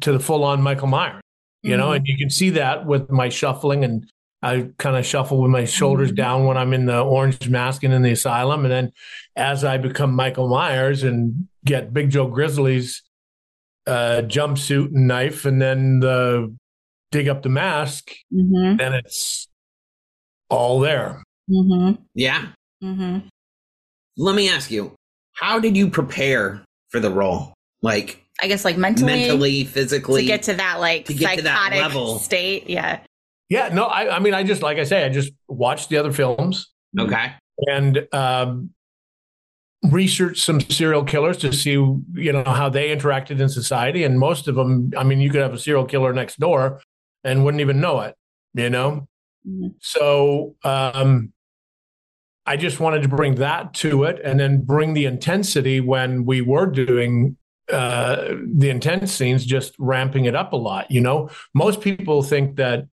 to 0.00 0.12
the 0.12 0.20
full 0.20 0.42
on 0.44 0.62
Michael 0.62 0.88
Myers. 0.88 1.20
You 1.62 1.76
know, 1.76 1.88
Mhm. 1.88 1.96
and 1.96 2.06
you 2.06 2.16
can 2.16 2.30
see 2.30 2.50
that 2.50 2.86
with 2.86 3.10
my 3.10 3.28
shuffling 3.28 3.84
and 3.84 4.08
I 4.42 4.68
kind 4.78 4.96
of 4.96 5.04
shuffle 5.04 5.40
with 5.42 5.50
my 5.50 5.64
shoulders 5.64 6.12
down 6.12 6.44
when 6.44 6.56
I'm 6.56 6.72
in 6.72 6.86
the 6.86 7.00
orange 7.00 7.48
mask 7.48 7.82
and 7.82 7.92
in 7.92 8.02
the 8.02 8.12
asylum. 8.12 8.64
And 8.64 8.70
then 8.72 8.92
as 9.34 9.64
I 9.64 9.76
become 9.78 10.12
Michael 10.14 10.48
Myers 10.48 11.02
and 11.02 11.48
get 11.64 11.92
Big 11.92 12.10
Joe 12.10 12.28
Grizzly's 12.28 13.02
uh, 13.86 14.22
jumpsuit 14.26 14.86
and 14.94 15.08
knife, 15.08 15.44
and 15.44 15.60
then 15.60 16.00
the 16.00 16.54
dig 17.12 17.28
up 17.28 17.42
the 17.42 17.48
mask, 17.48 18.10
Mm-hmm. 18.32 18.76
then 18.76 18.94
it's 18.94 19.48
all 20.50 20.78
there. 20.80 21.22
Mm-hmm. 21.50 22.02
Yeah. 22.14 22.46
Mm-hmm. 22.82 23.28
Let 24.16 24.34
me 24.34 24.48
ask 24.48 24.70
you, 24.70 24.94
how 25.34 25.58
did 25.58 25.76
you 25.76 25.88
prepare 25.90 26.62
for 26.90 27.00
the 27.00 27.10
role? 27.10 27.52
Like 27.82 28.22
I 28.42 28.48
guess 28.48 28.64
like 28.64 28.76
mentally, 28.76 29.12
mentally, 29.12 29.64
physically? 29.64 30.22
to 30.22 30.26
get 30.26 30.42
to 30.44 30.54
that 30.54 30.80
like 30.80 31.06
to 31.06 31.14
get 31.14 31.36
to 31.36 31.42
that 31.42 31.56
psychotic 31.56 31.82
level. 31.82 32.18
state. 32.18 32.68
Yeah. 32.68 33.00
Yeah, 33.48 33.68
no, 33.68 33.84
I, 33.84 34.16
I 34.16 34.18
mean, 34.18 34.34
I 34.34 34.42
just 34.42 34.62
like 34.62 34.78
I 34.78 34.84
say, 34.84 35.04
I 35.04 35.08
just 35.08 35.32
watched 35.46 35.88
the 35.88 35.98
other 35.98 36.12
films 36.12 36.72
okay. 36.98 37.32
and 37.68 38.08
um, 38.12 38.70
researched 39.84 40.42
some 40.42 40.60
serial 40.60 41.04
killers 41.04 41.36
to 41.38 41.52
see, 41.52 41.70
you 41.70 42.32
know, 42.32 42.42
how 42.42 42.68
they 42.68 42.88
interacted 42.94 43.38
in 43.38 43.48
society. 43.48 44.02
And 44.02 44.18
most 44.18 44.48
of 44.48 44.56
them, 44.56 44.92
I 44.96 45.04
mean, 45.04 45.20
you 45.20 45.30
could 45.30 45.42
have 45.42 45.54
a 45.54 45.58
serial 45.58 45.84
killer 45.84 46.12
next 46.12 46.40
door 46.40 46.80
and 47.22 47.44
wouldn't 47.44 47.60
even 47.60 47.80
know 47.80 48.00
it, 48.00 48.16
you 48.54 48.68
know. 48.68 49.06
Mhm. 49.46 49.74
So 49.80 50.56
um, 50.64 51.32
I 52.46 52.56
just 52.56 52.78
wanted 52.80 53.02
to 53.02 53.08
bring 53.08 53.36
that 53.36 53.74
to 53.74 54.04
it, 54.04 54.20
and 54.24 54.38
then 54.38 54.62
bring 54.62 54.94
the 54.94 55.04
intensity 55.04 55.80
when 55.80 56.24
we 56.24 56.40
were 56.40 56.66
doing 56.66 57.36
uh, 57.72 58.34
the 58.54 58.70
intense 58.70 59.12
scenes, 59.12 59.44
just 59.44 59.74
ramping 59.78 60.24
it 60.26 60.36
up 60.36 60.52
a 60.52 60.56
lot. 60.56 60.88
You 60.90 61.00
know, 61.00 61.30
most 61.54 61.80
people 61.80 62.22
think 62.22 62.56
that 62.56 62.86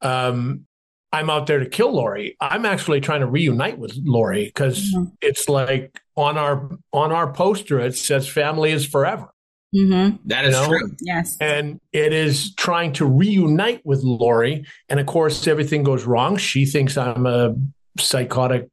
um, 0.00 0.64
I'm 1.12 1.28
out 1.28 1.46
there 1.46 1.58
to 1.58 1.66
kill 1.68 1.92
Laurie. 1.92 2.36
I'm 2.40 2.64
actually 2.64 3.00
trying 3.00 3.20
to 3.20 3.26
reunite 3.26 3.78
with 3.78 3.94
Laurie 4.04 4.46
because 4.46 4.92
Mhm. 4.94 5.12
it's 5.20 5.48
like 5.48 6.00
on 6.16 6.38
our 6.38 6.70
on 6.92 7.12
our 7.12 7.32
poster 7.32 7.78
it 7.80 7.94
says 7.96 8.28
"family 8.28 8.70
is 8.70 8.86
forever," 8.86 9.28
Mm-hmm. 9.76 10.16
That 10.26 10.44
is 10.46 10.54
You 10.54 10.60
know? 10.62 10.68
true. 10.68 10.96
Yes. 11.02 11.36
and 11.40 11.78
it 11.92 12.12
is 12.14 12.54
trying 12.54 12.92
to 12.94 13.04
reunite 13.04 13.82
with 13.84 14.02
Laurie. 14.02 14.64
And 14.88 14.98
of 15.00 15.04
course, 15.06 15.46
everything 15.46 15.82
goes 15.82 16.04
wrong. 16.06 16.38
She 16.38 16.64
thinks 16.64 16.96
I'm 16.96 17.26
a 17.26 17.54
psychotic 17.98 18.68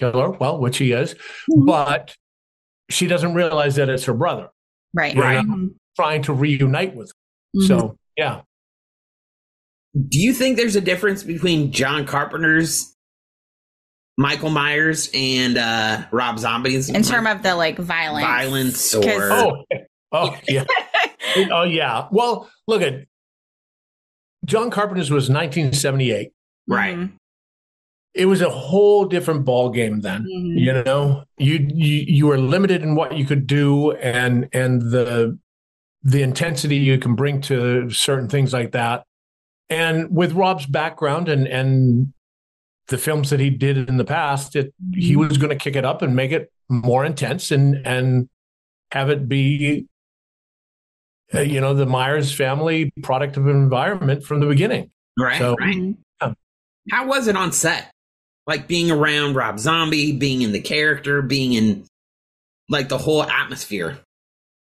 killer, 0.00 0.30
well, 0.30 0.58
which 0.58 0.78
he 0.78 0.92
is, 0.92 1.14
Mhm. 1.50 1.66
but 1.66 2.14
she 2.90 3.06
doesn't 3.06 3.34
realize 3.34 3.76
that 3.76 3.88
it's 3.88 4.04
her 4.04 4.14
brother 4.14 4.48
Right. 4.92 5.14
Right. 5.16 5.44
Trying 5.96 6.22
to 6.22 6.32
reunite 6.32 6.96
with. 6.96 7.12
Her. 7.54 7.60
Mhm. 7.60 7.66
So 7.68 7.96
yeah. 8.16 8.40
Do 9.94 10.18
you 10.18 10.32
think 10.32 10.56
there's 10.56 10.76
a 10.76 10.80
difference 10.80 11.22
between 11.22 11.70
John 11.72 12.06
Carpenter's 12.06 12.96
Michael 14.18 14.50
Myers 14.50 15.08
and 15.14 15.56
uh, 15.56 16.02
Rob 16.10 16.38
Zombie's 16.38 16.88
in 16.90 17.02
terms 17.02 17.28
of 17.28 17.42
the 17.42 17.54
like 17.54 17.78
violence, 17.78 18.24
Violence 18.26 18.94
or 18.94 19.32
Oh, 19.32 19.64
oh 20.12 20.36
yeah. 20.48 20.64
oh 21.52 21.62
yeah. 21.62 22.08
Well, 22.10 22.50
look 22.66 22.82
at 22.82 23.04
John 24.44 24.70
Carpenter's 24.70 25.10
was 25.10 25.30
1978. 25.30 26.32
Right. 26.68 26.96
Mhm. 26.96 27.12
It 28.12 28.26
was 28.26 28.40
a 28.40 28.50
whole 28.50 29.04
different 29.04 29.44
ball 29.44 29.70
game 29.70 30.00
then. 30.00 30.22
Mhm. 30.24 30.58
you 30.58 30.72
know 30.82 31.24
you, 31.38 31.66
you 31.72 32.04
you 32.08 32.26
were 32.26 32.38
limited 32.38 32.82
in 32.82 32.94
what 32.96 33.16
you 33.16 33.24
could 33.24 33.46
do 33.46 33.92
and 33.92 34.48
and 34.52 34.82
the 34.82 35.38
the 36.02 36.22
intensity 36.22 36.76
you 36.76 36.98
can 36.98 37.14
bring 37.14 37.40
to 37.42 37.88
certain 37.90 38.28
things 38.28 38.52
like 38.52 38.72
that 38.72 39.04
and 39.68 40.10
with 40.10 40.32
rob's 40.32 40.66
background 40.66 41.28
and 41.28 41.46
and 41.46 42.12
the 42.88 42.98
films 42.98 43.30
that 43.30 43.38
he 43.38 43.50
did 43.50 43.76
in 43.88 43.96
the 43.98 44.04
past 44.04 44.56
it 44.56 44.72
he 44.94 45.14
was 45.14 45.36
going 45.38 45.50
to 45.50 45.56
kick 45.64 45.76
it 45.76 45.84
up 45.84 46.02
and 46.02 46.16
make 46.16 46.32
it 46.32 46.50
more 46.68 47.04
intense 47.04 47.50
and 47.52 47.86
and 47.86 48.28
have 48.92 49.08
it 49.10 49.28
be 49.28 49.86
uh, 51.34 51.40
you 51.40 51.60
know 51.60 51.74
the 51.74 51.86
myers 51.86 52.34
family 52.34 52.92
product 53.02 53.36
of 53.36 53.46
environment 53.46 54.24
from 54.24 54.40
the 54.40 54.46
beginning 54.46 54.90
right, 55.18 55.38
So- 55.38 55.54
right. 55.60 55.76
Mhm. 55.76 55.96
How 56.90 57.06
was 57.06 57.28
it 57.28 57.36
on 57.36 57.52
set? 57.52 57.92
Like 58.50 58.66
being 58.66 58.90
around 58.90 59.34
Rob 59.36 59.60
Zombie, 59.60 60.10
being 60.10 60.42
in 60.42 60.50
the 60.50 60.60
character, 60.60 61.22
being 61.22 61.52
in 61.52 61.84
like 62.68 62.88
the 62.88 62.98
whole 62.98 63.22
atmosphere. 63.22 64.00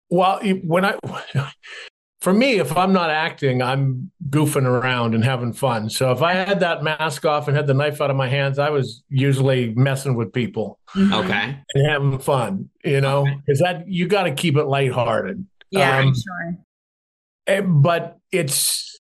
Well, 0.09 0.41
when 0.65 0.87
I, 0.87 0.95
for 2.23 2.33
me, 2.33 2.53
if 2.59 2.75
I'm 2.75 2.95
not 2.95 3.11
acting, 3.11 3.61
I'm 3.61 4.11
goofing 4.31 4.65
around 4.65 5.15
and 5.15 5.23
having 5.23 5.53
fun. 5.53 5.91
So 5.91 6.11
if 6.11 6.23
I 6.23 6.33
had 6.33 6.61
that 6.61 6.83
mask 6.83 7.27
off 7.27 7.49
and 7.49 7.57
had 7.57 7.67
the 7.67 7.75
knife 7.75 8.01
out 8.01 8.09
of 8.09 8.17
my 8.17 8.29
hands, 8.29 8.59
I 8.59 8.71
was 8.71 9.05
usually 9.11 9.75
messing 9.75 10.15
with 10.17 10.33
people 10.33 10.79
Mhm. 10.95 11.25
Okay. 11.25 11.59
and 11.75 11.87
having 11.91 12.19
fun, 12.19 12.71
you 12.83 13.03
know, 13.03 13.21
Okay. 13.27 13.35
because 13.45 13.59
that 13.59 13.87
you 13.87 14.09
got 14.09 14.23
to 14.23 14.33
keep 14.33 14.57
it 14.57 14.65
lighthearted. 14.65 15.45
Yeah, 15.71 15.99
Um, 15.99 16.15
sure. 16.15 16.57
Eh, 17.47 17.61
But 17.61 18.17
it's, 18.33 18.99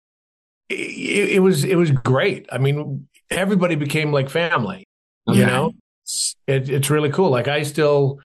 it, 0.68 1.30
it 1.36 1.42
was, 1.42 1.64
it 1.64 1.74
was 1.74 1.90
great. 1.90 2.46
I 2.52 2.58
mean, 2.58 3.08
everybody 3.30 3.74
became 3.74 4.12
like 4.12 4.28
family. 4.28 4.86
okay. 5.28 5.38
you 5.38 5.46
know 5.46 5.72
it, 6.46 6.68
it's 6.68 6.90
really 6.90 7.10
cool 7.10 7.30
like 7.30 7.46
i 7.46 7.62
still 7.62 8.18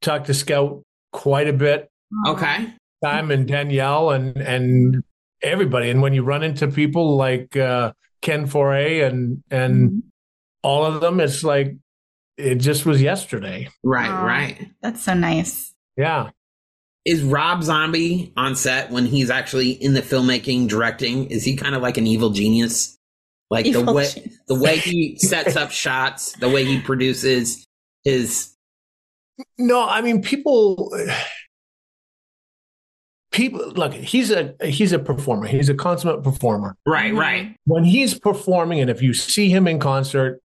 talk 0.00 0.24
to 0.24 0.34
scout 0.34 0.82
quite 1.12 1.48
a 1.48 1.52
bit 1.52 1.88
Okay. 2.26 2.72
time 3.02 3.30
and 3.30 3.48
danielle 3.48 4.10
and 4.10 4.36
and 4.36 5.02
everybody 5.42 5.90
and 5.90 6.00
when 6.02 6.12
you 6.14 6.22
run 6.22 6.42
into 6.42 6.68
people 6.68 7.16
like 7.16 7.56
uh 7.56 7.92
ken 8.22 8.46
foree 8.46 9.04
and 9.06 9.42
and 9.50 9.90
Mhm. 9.90 10.02
all 10.62 10.84
of 10.84 11.00
them 11.00 11.18
it's 11.20 11.42
like 11.42 11.74
it 12.36 12.56
just 12.56 12.84
was 12.86 13.00
yesterday 13.02 13.68
Right, 13.82 14.10
Aw. 14.10 14.24
right. 14.26 14.70
That's 14.82 15.02
so 15.04 15.14
nice. 15.14 15.72
yeah 15.96 16.30
Is 17.04 17.22
Rob 17.22 17.62
Zombie 17.62 18.32
on 18.36 18.54
set 18.56 18.90
when 18.90 19.06
he's 19.06 19.30
actually 19.30 19.70
in 19.72 19.92
the 19.94 20.00
filmmaking 20.02 20.68
directing? 20.68 21.26
Is 21.30 21.44
he 21.44 21.54
kind 21.56 21.74
of 21.74 21.82
like 21.82 21.98
an 21.98 22.06
evil 22.06 22.30
genius? 22.30 22.96
Like 23.54 23.64
the 23.72 23.82
way 23.92 24.08
genius. 24.10 24.38
the 24.48 24.54
way 24.60 24.76
he 24.76 25.16
sets 25.18 25.56
up 25.56 25.70
shots, 25.70 26.32
the 26.32 26.48
way 26.48 26.64
he 26.64 26.80
produces 26.80 27.64
his 28.04 28.54
no 29.58 29.88
i 29.88 30.00
mean 30.00 30.20
people 30.22 30.92
people 33.32 33.60
look 33.72 33.92
he's 33.92 34.30
a 34.30 34.54
he's 34.62 34.92
a 34.92 34.98
performer 34.98 35.46
he's 35.46 35.68
a 35.68 35.74
consummate 35.74 36.22
performer 36.22 36.76
right, 36.86 37.12
Mhm. 37.12 37.18
right. 37.18 37.56
when 37.64 37.84
he's 37.84 38.18
performing 38.18 38.80
and 38.80 38.90
if 38.90 39.02
you 39.02 39.12
see 39.12 39.48
him 39.50 39.66
in 39.66 39.78
concert 39.78 40.40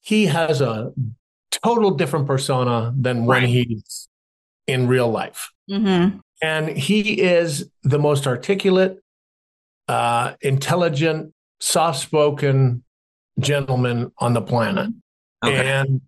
he 0.00 0.26
has 0.26 0.60
a 0.62 0.92
total 1.50 1.90
different 1.90 2.26
persona 2.26 2.94
than 2.96 3.26
when 3.26 3.42
Right. 3.42 3.48
he's 3.48 4.08
in 4.66 4.86
real 4.88 5.10
life 5.10 5.50
Mm-hmm. 5.70 6.18
and 6.42 6.68
he 6.78 7.20
is 7.20 7.68
the 7.82 7.98
most 7.98 8.26
articulate 8.26 8.98
uh, 9.88 10.34
intelligent 10.40 11.34
soft-spoken 11.60 12.82
gentleman 13.38 14.10
on 14.18 14.32
the 14.34 14.42
planet 14.42 14.90
Okay. 15.44 15.66
and 15.66 16.00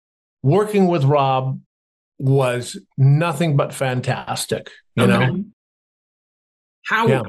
working 0.42 0.86
with 0.88 1.04
rob 1.04 1.60
was 2.18 2.78
nothing 2.98 3.56
but 3.56 3.72
fantastic 3.72 4.70
you 4.96 5.04
Okay. 5.04 5.12
know 5.26 5.44
How 6.86 7.06
Yeah. 7.06 7.22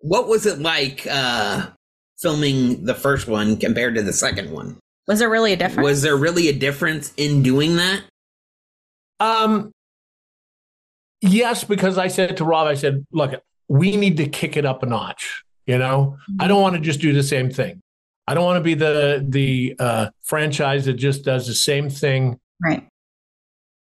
what 0.00 0.28
was 0.28 0.46
it 0.46 0.58
like 0.60 1.06
uh 1.10 1.70
filming 2.18 2.84
the 2.84 2.94
first 2.94 3.28
one 3.28 3.56
compared 3.58 3.94
to 3.94 4.02
the 4.02 4.12
second 4.12 4.50
one? 4.50 4.78
Was 5.06 5.18
there 5.18 5.28
really 5.28 5.52
a 5.52 5.56
difference? 5.56 5.84
Was 5.84 6.02
there 6.02 6.16
really 6.16 6.48
a 6.48 6.52
difference 6.52 7.12
in 7.18 7.42
doing 7.42 7.76
that? 7.76 8.04
Um, 9.20 9.70
yes, 11.20 11.62
because 11.64 11.98
I 11.98 12.08
said 12.08 12.38
to 12.38 12.44
Rob, 12.44 12.66
I 12.66 12.74
said, 12.74 13.04
look, 13.12 13.40
we 13.68 13.96
need 13.96 14.16
to 14.16 14.26
kick 14.28 14.56
it 14.56 14.64
up 14.64 14.82
a 14.82 14.86
notch. 14.86 15.42
You 15.66 15.78
know, 15.78 16.16
I 16.40 16.46
don't 16.48 16.62
want 16.62 16.76
to 16.76 16.80
just 16.80 17.00
do 17.00 17.12
the 17.12 17.22
same 17.22 17.50
thing. 17.50 17.80
I 18.28 18.34
don't 18.34 18.44
want 18.44 18.56
to 18.58 18.62
be 18.62 18.74
the 18.74 19.24
the 19.28 19.74
uh, 19.78 20.08
franchise 20.22 20.84
that 20.86 20.94
just 20.94 21.24
does 21.24 21.46
the 21.46 21.54
same 21.54 21.90
thing 21.90 22.38
right? 22.62 22.86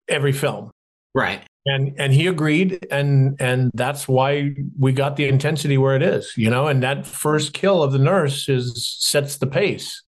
every 0.08 0.32
film. 0.32 0.72
Right. 1.14 1.42
And 1.66 1.96
and 1.98 2.14
he 2.14 2.28
agreed, 2.28 2.86
and 2.92 3.36
and 3.42 3.72
that's 3.74 4.08
why 4.08 4.56
we 4.78 4.92
got 4.94 5.16
the 5.16 5.28
intensity 5.28 5.78
where 5.78 5.96
it 5.96 6.04
is. 6.04 6.34
You 6.38 6.50
know, 6.50 6.68
and 6.68 6.84
that 6.84 7.06
first 7.08 7.54
kill 7.54 7.82
of 7.82 7.92
the 7.92 7.98
nurse 8.00 8.48
is 8.48 8.88
sets 9.00 9.38
the 9.38 9.48
pace, 9.48 10.04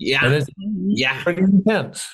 and 0.00 0.08
Yeah. 0.08 0.30
it's 0.30 0.46
Mhm. 0.50 0.86
Yeah. 0.90 1.22
pretty 1.22 1.42
intense. 1.42 2.06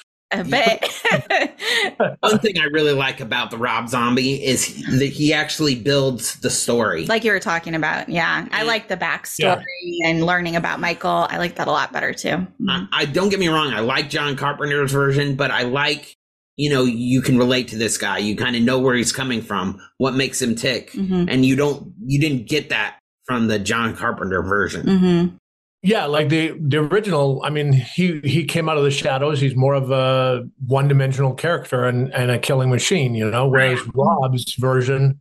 One 2.21 2.39
thing 2.41 2.59
I 2.59 2.65
really 2.73 2.93
like 2.93 3.21
about 3.21 3.51
the 3.51 3.59
Rob 3.59 3.89
Zombie 3.89 4.43
is 4.45 4.85
that 4.99 5.07
he 5.07 5.33
actually 5.33 5.75
builds 5.77 6.37
the 6.41 6.51
story. 6.51 7.07
like 7.07 7.25
you 7.25 7.33
were 7.33 7.41
talking 7.41 7.75
about. 7.75 8.09
Yeah. 8.09 8.47
I 8.51 8.63
like 8.65 8.89
the 8.89 8.97
backstory 8.97 9.63
and 10.05 10.25
learning 10.25 10.57
about 10.57 10.81
Michael. 10.81 11.27
I 11.31 11.39
like 11.39 11.57
that 11.57 11.67
a 11.69 11.71
lot 11.73 11.93
better 11.93 12.13
too. 12.13 12.47
I, 12.69 12.87
I 12.93 13.05
don't 13.07 13.29
get 13.29 13.39
me 13.41 13.49
wrong, 13.49 13.73
I 13.73 13.81
like 13.81 14.11
John 14.11 14.37
Carpenter's 14.37 14.93
version, 14.93 15.37
but 15.37 15.51
I 15.51 15.63
like 15.63 16.15
you 16.57 16.71
know 16.71 16.85
you 16.85 17.21
can 17.21 17.37
relate 17.37 17.69
to 17.69 17.77
this 17.77 17.99
guy. 17.99 18.19
You 18.19 18.37
kind 18.37 18.55
of 18.55 18.63
know 18.63 18.79
where 18.79 18.95
he's 18.95 19.13
coming 19.13 19.43
from, 19.43 19.81
what 19.99 20.15
makes 20.15 20.41
him 20.41 20.55
tick, 20.55 20.93
Mhm. 20.93 21.27
and 21.29 21.45
you 21.45 21.57
don't 21.57 21.93
you 22.07 22.21
didn't 22.21 22.47
get 22.49 22.69
that 22.69 22.99
from 23.27 23.49
the 23.49 23.59
John 23.59 23.97
Carpenter 23.97 24.41
version. 24.43 24.87
Mm-hmm. 24.87 25.37
Yeah, 25.85 26.07
like 26.07 26.31
the 26.31 26.57
the 26.59 26.79
original. 26.79 27.43
I 27.45 27.51
mean, 27.51 27.75
he 27.75 28.19
he 28.25 28.47
came 28.47 28.71
out 28.71 28.79
of 28.79 28.85
the 28.85 28.91
shadows. 28.91 29.39
He's 29.39 29.55
more 29.55 29.75
of 29.75 29.91
a 29.91 30.49
one 30.67 30.89
dimensional 30.89 31.35
character 31.35 31.85
and 31.85 32.11
and 32.15 32.31
a 32.31 32.39
killing 32.39 32.71
machine, 32.71 33.15
you 33.15 33.31
know. 33.31 33.49
Whereas 33.49 33.81
Rob's 33.95 34.55
version 34.55 35.21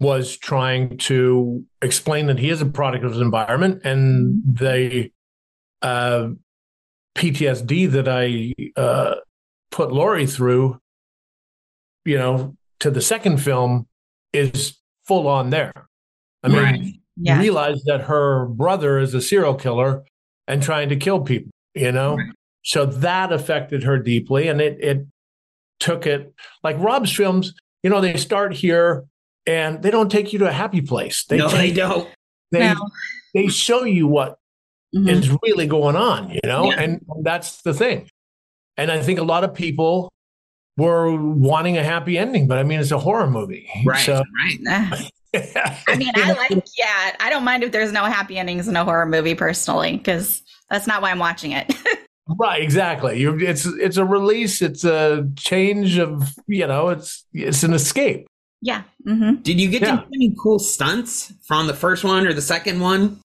was 0.00 0.36
trying 0.36 0.98
to 0.98 1.64
explain 1.80 2.26
that 2.26 2.38
he 2.38 2.50
is 2.50 2.60
a 2.60 2.66
product 2.66 3.02
of 3.02 3.12
his 3.12 3.20
environment 3.22 3.80
and 3.84 4.42
the 4.44 5.10
uh, 5.80 6.28
PTSD 7.16 7.90
that 7.92 8.06
I 8.06 8.52
uh, 8.78 9.14
put 9.70 9.90
Laurie 9.90 10.26
through, 10.26 10.80
you 12.04 12.18
know, 12.18 12.56
to 12.80 12.90
the 12.90 13.00
second 13.00 13.38
film 13.38 13.86
is 14.34 14.76
full 15.06 15.28
on 15.28 15.48
there. 15.48 15.88
I 16.42 16.48
mean, 16.48 16.58
Right. 16.58 16.94
Yeah. 17.16 17.38
realized 17.40 17.84
that 17.86 18.02
her 18.02 18.46
brother 18.46 18.98
is 18.98 19.14
a 19.14 19.20
serial 19.20 19.54
killer 19.54 20.02
and 20.48 20.62
trying 20.62 20.88
to 20.88 20.96
kill 20.96 21.20
people, 21.20 21.50
you 21.74 21.92
know? 21.92 22.16
Right. 22.16 22.30
So 22.64 22.86
that 22.86 23.32
affected 23.32 23.82
her 23.84 23.98
deeply 23.98 24.48
and 24.48 24.60
it 24.60 24.78
it 24.82 25.06
took 25.80 26.06
it 26.06 26.32
like 26.62 26.76
Rob's 26.78 27.12
films, 27.12 27.54
you 27.82 27.90
know, 27.90 28.00
they 28.00 28.16
start 28.16 28.54
here 28.54 29.04
and 29.46 29.82
they 29.82 29.90
don't 29.90 30.10
take 30.10 30.32
you 30.32 30.38
to 30.40 30.48
a 30.48 30.52
happy 30.52 30.80
place. 30.80 31.24
They 31.26 31.36
no, 31.38 31.48
they 31.48 31.72
don't. 31.72 32.08
they 32.50 32.60
No. 32.72 32.88
they 33.34 33.48
show 33.48 33.84
you 33.84 34.06
what 34.06 34.38
Mhm. 34.94 35.08
is 35.08 35.30
really 35.42 35.66
going 35.66 35.96
on, 35.96 36.30
you 36.30 36.40
know? 36.46 36.70
Yeah. 36.70 36.80
And 36.80 37.00
that's 37.22 37.62
the 37.62 37.74
thing. 37.74 38.08
And 38.76 38.90
I 38.90 39.02
think 39.02 39.18
a 39.18 39.24
lot 39.24 39.44
of 39.44 39.52
people 39.54 40.10
were 40.76 41.14
wanting 41.14 41.76
a 41.78 41.82
happy 41.84 42.16
ending, 42.18 42.48
but 42.48 42.58
I 42.58 42.62
mean 42.64 42.80
it's 42.80 42.90
a 42.92 42.98
horror 42.98 43.28
movie. 43.30 43.68
Right, 43.84 44.04
So 44.04 44.22
right. 44.66 45.10
I 45.88 45.96
mean, 45.96 46.12
I 46.16 46.32
like, 46.32 46.64
yeah, 46.78 47.16
I 47.20 47.28
don't 47.30 47.44
mind 47.44 47.62
if 47.64 47.72
there's 47.72 47.92
no 47.92 48.04
happy 48.04 48.38
endings 48.38 48.68
in 48.68 48.76
a 48.76 48.84
horror 48.84 49.06
movie 49.06 49.34
personally, 49.34 49.96
because 49.96 50.42
that's 50.70 50.86
not 50.86 51.02
why 51.02 51.10
I'm 51.10 51.18
watching 51.18 51.52
it. 51.52 51.72
Right, 52.26 52.62
exactly. 52.62 53.20
You, 53.20 53.38
it's 53.38 53.66
it's 53.66 53.98
a 53.98 54.04
release. 54.06 54.62
It's 54.62 54.82
a 54.82 55.28
change 55.36 55.98
of 55.98 56.32
you 56.46 56.66
know. 56.66 56.88
It's 56.88 57.26
it's 57.34 57.62
an 57.64 57.74
escape. 57.74 58.26
yeah. 58.62 58.84
hmm 59.06 59.34
Did 59.42 59.60
you 59.60 59.68
get 59.68 59.82
Yeah. 59.82 59.96
to 59.96 60.02
do 60.06 60.08
any 60.14 60.34
cool 60.42 60.58
stunts 60.58 61.34
from 61.46 61.66
the 61.66 61.74
first 61.74 62.02
one 62.02 62.26
or 62.26 62.32
the 62.32 62.40
second 62.40 62.80
one? 62.80 63.20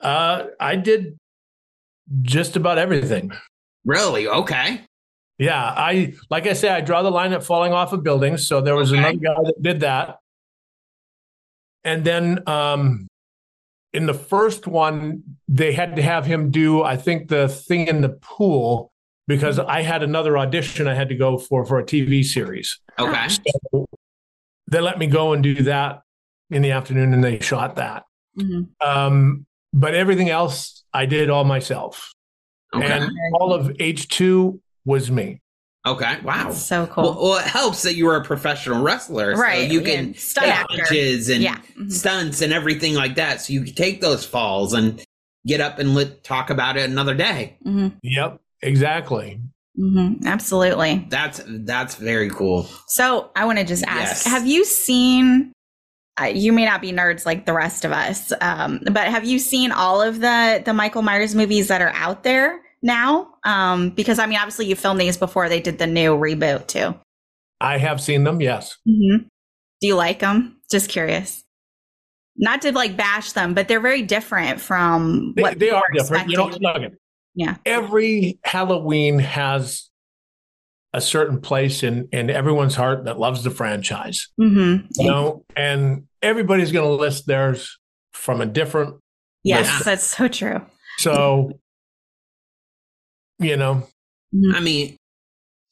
Uh, 0.00 0.44
I 0.60 0.76
did 0.76 1.16
just 2.22 2.54
about 2.54 2.78
everything. 2.78 3.32
Really? 3.84 4.28
Okay. 4.28 4.82
Yeah, 5.40 5.60
I 5.64 6.14
like 6.30 6.46
I 6.46 6.52
say, 6.52 6.68
I 6.68 6.82
draw 6.82 7.02
the 7.02 7.10
line 7.10 7.32
at 7.32 7.42
falling 7.42 7.72
off 7.72 7.92
of 7.92 8.04
buildings. 8.04 8.46
So 8.46 8.60
there 8.60 8.76
was 8.76 8.92
Okay. 8.92 9.00
another 9.00 9.16
guy 9.18 9.42
that 9.42 9.54
did 9.60 9.80
that, 9.80 10.19
and 11.84 12.04
then 12.04 12.46
um, 12.48 13.08
in 13.92 14.06
the 14.06 14.14
first 14.14 14.66
one, 14.66 15.22
they 15.48 15.72
had 15.72 15.96
to 15.96 16.02
have 16.02 16.26
him 16.26 16.50
do 16.50 16.82
I 16.82 16.96
think 16.96 17.28
the 17.28 17.48
thing 17.48 17.88
in 17.88 18.00
the 18.02 18.10
pool 18.10 18.92
because 19.26 19.58
I 19.58 19.82
had 19.82 20.02
another 20.02 20.36
audition 20.38 20.88
I 20.88 20.94
had 20.94 21.08
to 21.08 21.14
go 21.14 21.38
for 21.38 21.64
for 21.64 21.78
a 21.78 21.84
TV 21.84 22.24
series. 22.24 22.78
Okay. 22.98 23.28
So 23.28 23.86
they 24.68 24.80
let 24.80 24.98
me 24.98 25.06
go 25.06 25.32
and 25.32 25.42
do 25.42 25.54
that 25.64 26.02
in 26.50 26.62
the 26.62 26.72
afternoon, 26.72 27.14
and 27.14 27.22
they 27.22 27.38
shot 27.40 27.76
that. 27.76 28.04
hmm 28.38 28.62
Um, 28.80 29.46
but 29.72 29.94
everything 29.94 30.30
else 30.30 30.84
I 30.92 31.06
did 31.06 31.30
all 31.30 31.44
myself, 31.44 32.12
Okay. 32.74 32.86
and 32.86 33.10
all 33.34 33.52
of 33.52 33.74
H 33.80 34.08
two 34.08 34.60
was 34.84 35.10
me. 35.10 35.40
Okay. 35.86 36.18
Wow. 36.22 36.52
So 36.52 36.86
cool. 36.86 37.04
Well, 37.04 37.22
well, 37.22 37.38
it 37.38 37.46
helps 37.46 37.82
that 37.82 37.94
you 37.94 38.06
were 38.06 38.16
a 38.16 38.24
professional 38.24 38.82
wrestler, 38.82 39.34
so 39.34 39.40
Right, 39.42 39.70
you 39.70 39.80
yeah, 39.80 39.86
can 39.96 40.14
stunt 40.14 40.68
take 40.70 41.28
and 41.30 41.42
Yeah, 41.42 41.58
mhm. 41.78 41.90
stunts 41.92 42.42
and 42.42 42.52
everything 42.52 42.94
like 42.94 43.16
that. 43.16 43.40
So 43.40 43.52
you 43.52 43.64
can 43.64 43.74
take 43.74 44.00
those 44.00 44.24
falls 44.24 44.72
and 44.72 45.02
get 45.46 45.60
up 45.60 45.78
and 45.78 45.94
let, 45.94 46.22
talk 46.22 46.50
about 46.50 46.76
it 46.76 46.88
another 46.90 47.14
day. 47.14 47.56
hmm 47.62 47.88
Yep, 48.02 48.40
exactly. 48.62 49.40
hmm 49.76 50.14
Absolutely. 50.26 51.06
That's 51.08 51.40
that's 51.46 51.94
very 51.94 52.28
cool. 52.30 52.68
So 52.88 53.30
I 53.34 53.44
want 53.44 53.58
to 53.58 53.64
just 53.64 53.84
ask: 53.84 54.24
Yes. 54.24 54.26
Have 54.26 54.46
you 54.46 54.64
seen? 54.64 55.52
Uh, 56.20 56.26
you 56.26 56.52
may 56.52 56.66
not 56.66 56.82
be 56.82 56.92
nerds 56.92 57.24
like 57.24 57.46
the 57.46 57.52
rest 57.54 57.86
of 57.86 57.92
us, 57.92 58.30
um, 58.42 58.80
but 58.92 59.08
have 59.08 59.24
you 59.24 59.38
seen 59.38 59.72
all 59.72 60.02
of 60.02 60.20
the 60.20 60.62
the 60.64 60.74
Michael 60.74 61.00
Myers 61.02 61.34
movies 61.34 61.68
that 61.68 61.80
are 61.80 61.92
out 61.94 62.24
there 62.24 62.60
now? 62.82 63.28
Um, 63.44 63.90
because 63.90 64.18
I 64.18 64.26
mean, 64.26 64.38
obviously, 64.38 64.66
you 64.66 64.76
filmed 64.76 65.00
these 65.00 65.16
before 65.16 65.48
they 65.48 65.60
did 65.60 65.78
the 65.78 65.86
new 65.86 66.16
reboot 66.16 66.66
too. 66.66 66.94
I 67.60 67.78
have 67.78 68.00
seen 68.00 68.24
them. 68.24 68.40
Yes. 68.40 68.76
Mm-hmm. 68.88 69.24
Do 69.80 69.86
you 69.86 69.94
like 69.96 70.20
them? 70.20 70.60
Just 70.70 70.88
curious. 70.90 71.42
Not 72.36 72.62
to 72.62 72.72
like 72.72 72.96
bash 72.96 73.32
them, 73.32 73.54
but 73.54 73.68
they're 73.68 73.80
very 73.80 74.02
different 74.02 74.60
from 74.60 75.34
They, 75.36 75.42
what 75.42 75.58
they 75.58 75.70
are 75.70 75.82
different. 75.92 76.30
You 76.30 76.36
know, 76.38 76.46
look, 76.46 76.92
Yeah. 77.34 77.56
every 77.66 78.38
Halloween 78.44 79.18
has 79.18 79.88
a 80.92 81.00
certain 81.00 81.40
place 81.40 81.82
in 81.82 82.08
in 82.12 82.30
everyone's 82.30 82.74
heart 82.74 83.04
that 83.04 83.18
loves 83.18 83.44
the 83.44 83.50
franchise. 83.50 84.28
Mm-hmm. 84.40 84.86
You 84.96 85.10
know, 85.10 85.44
and 85.54 86.04
everybody's 86.22 86.72
going 86.72 86.86
to 86.88 86.94
list 87.00 87.26
theirs 87.26 87.78
from 88.12 88.40
a 88.40 88.46
different. 88.46 88.96
Yes, 89.44 89.66
Yeah. 89.66 89.78
that's 89.84 90.04
so 90.04 90.28
true. 90.28 90.60
So, 90.98 91.52
you 93.40 93.56
know, 93.56 93.86
I 94.54 94.60
mean, 94.60 94.96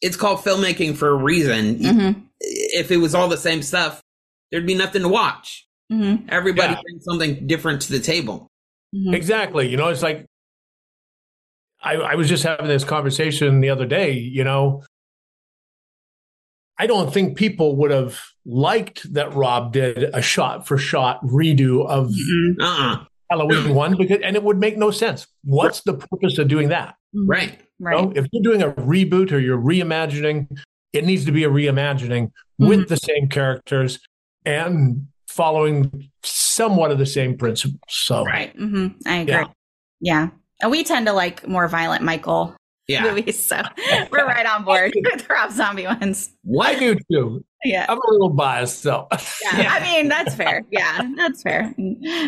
it's 0.01 0.17
called 0.17 0.41
filmmaking 0.41 0.97
for 0.97 1.09
a 1.11 1.15
reason. 1.15 1.79
Mm-hmm. 1.79 2.21
If 2.41 2.91
it 2.91 2.97
was 2.99 3.15
all 3.15 3.29
the 3.29 3.37
same 3.37 3.63
stuff, 3.63 4.01
there'd 4.51 4.67
be 4.67 4.75
nothing 4.75 5.03
to 5.03 5.09
watch. 5.09 5.67
Mm-hmm. 5.93 6.27
Everybody 6.29 6.73
Yeah. 6.75 6.81
brings 6.83 7.05
something 7.05 7.47
different 7.47 7.83
to 7.83 7.93
the 7.93 8.01
table. 8.01 8.49
Mm-hmm. 8.95 9.15
Exactly. 9.15 9.69
You 9.69 9.77
know, 9.77 9.89
it's 9.89 10.03
like 10.03 10.25
I, 11.83 11.95
I 11.95 12.15
was 12.17 12.29
just 12.29 12.43
having 12.43 12.67
this 12.69 12.85
conversation 12.85 13.61
the 13.61 13.71
other 13.71 13.87
day. 13.87 14.13
You 14.13 14.45
know, 14.45 14.83
I 16.79 16.87
don't 16.87 17.13
think 17.13 17.37
people 17.37 17.77
would 17.77 17.91
have 17.91 18.19
liked 18.47 19.13
that 19.15 19.35
Rob 19.35 19.73
did 19.73 20.05
a 20.15 20.23
shot 20.23 20.67
for 20.67 20.79
shot 20.79 21.23
redo 21.25 21.87
of 21.87 22.09
Mm-hmm. 22.09 22.63
Uh-uh. 22.63 23.05
Halloween 23.31 23.75
one 23.75 23.95
because, 23.97 24.21
and 24.25 24.37
it 24.37 24.43
would 24.43 24.57
make 24.59 24.79
no 24.79 24.91
sense. 24.91 25.27
What's 25.45 25.83
the 25.83 25.95
purpose 25.95 26.39
of 26.39 26.49
doing 26.49 26.71
that? 26.71 26.95
Right. 27.15 27.59
You 27.79 27.87
Right. 27.87 28.03
know, 28.03 28.13
if 28.17 28.27
you're 28.33 28.43
doing 28.43 28.63
a 28.63 28.73
reboot 28.73 29.31
or 29.33 29.39
you're 29.39 29.59
reimagining, 29.61 30.49
it 30.93 31.05
needs 31.05 31.25
to 31.27 31.33
be 31.33 31.45
a 31.45 31.49
reimagining 31.49 32.33
with 32.59 32.89
the 32.89 32.97
same 32.97 33.29
characters 33.29 34.01
and 34.45 35.07
following 35.29 36.11
somewhat 36.25 36.91
of 36.91 36.99
the 36.99 37.07
same 37.07 37.37
principles. 37.39 37.79
So, 37.89 38.25
Right. 38.25 38.57
Mm-hmm. 38.57 38.89
I 39.07 39.17
agree. 39.19 39.33
Yeah. 39.35 39.45
Yeah. 40.01 40.29
And 40.61 40.71
we 40.71 40.83
tend 40.85 41.07
to 41.07 41.13
like 41.13 41.47
more 41.47 41.69
violent 41.69 42.03
Michael 42.03 42.57
Yeah. 42.89 43.03
movies, 43.03 43.47
so 43.47 43.63
we're 44.11 44.27
right 44.27 44.47
on 44.47 44.65
board 44.65 44.93
with 44.97 45.27
the 45.27 45.33
Rob 45.33 45.53
Zombie 45.53 45.85
ones. 45.87 46.31
Why 46.43 46.73
What? 46.73 46.81
do 46.81 46.97
too. 47.13 47.45
Yeah. 47.65 47.87
I'm 47.89 47.99
a 47.99 48.11
little 48.11 48.31
biased, 48.31 48.83
so. 48.83 49.09
Yeah. 49.57 49.73
I 49.73 49.81
mean, 49.83 50.09
that's 50.09 50.35
fair. 50.35 50.63
Yeah, 50.71 51.01
that's 51.17 51.43
fair. 51.43 51.75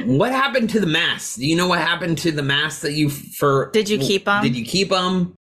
What 0.06 0.32
happened 0.32 0.70
to 0.70 0.80
the 0.80 0.86
masks? 0.86 1.36
Do 1.36 1.46
you 1.46 1.54
know 1.56 1.68
what 1.68 1.78
happened 1.80 2.18
to 2.18 2.32
the 2.32 2.42
masks 2.42 2.82
that 2.82 2.92
you 2.94 3.10
for? 3.10 3.70
Did 3.72 3.88
you 3.88 3.98
keep 3.98 4.24
them? 4.24 4.42
Did 4.42 4.56
you 4.56 4.64
keep 4.64 4.88
them? 4.90 5.34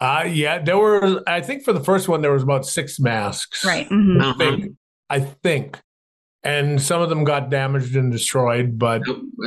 Uh, 0.00 0.24
yeah, 0.28 0.58
there 0.58 0.78
were. 0.78 1.22
I 1.28 1.40
think 1.42 1.62
for 1.62 1.72
the 1.72 1.82
first 1.84 2.08
one 2.08 2.22
there 2.22 2.32
was 2.32 2.42
about 2.42 2.64
six 2.66 2.98
masks. 2.98 3.64
Right. 3.64 3.88
mhm. 3.88 4.20
I 4.22 4.32
think. 4.38 4.76
I 5.10 5.20
think, 5.20 5.78
and 6.42 6.80
some 6.80 7.02
of 7.02 7.10
them 7.10 7.22
got 7.24 7.50
damaged 7.50 7.94
and 7.96 8.10
destroyed. 8.10 8.78
But 8.78 9.02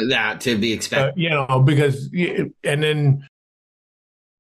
That 0.10 0.40
to 0.42 0.58
be 0.58 0.74
uh, 0.74 0.76
expected. 0.76 1.20
you 1.20 1.30
know, 1.32 1.64
because 1.66 2.10
and 2.14 2.84
then 2.84 3.28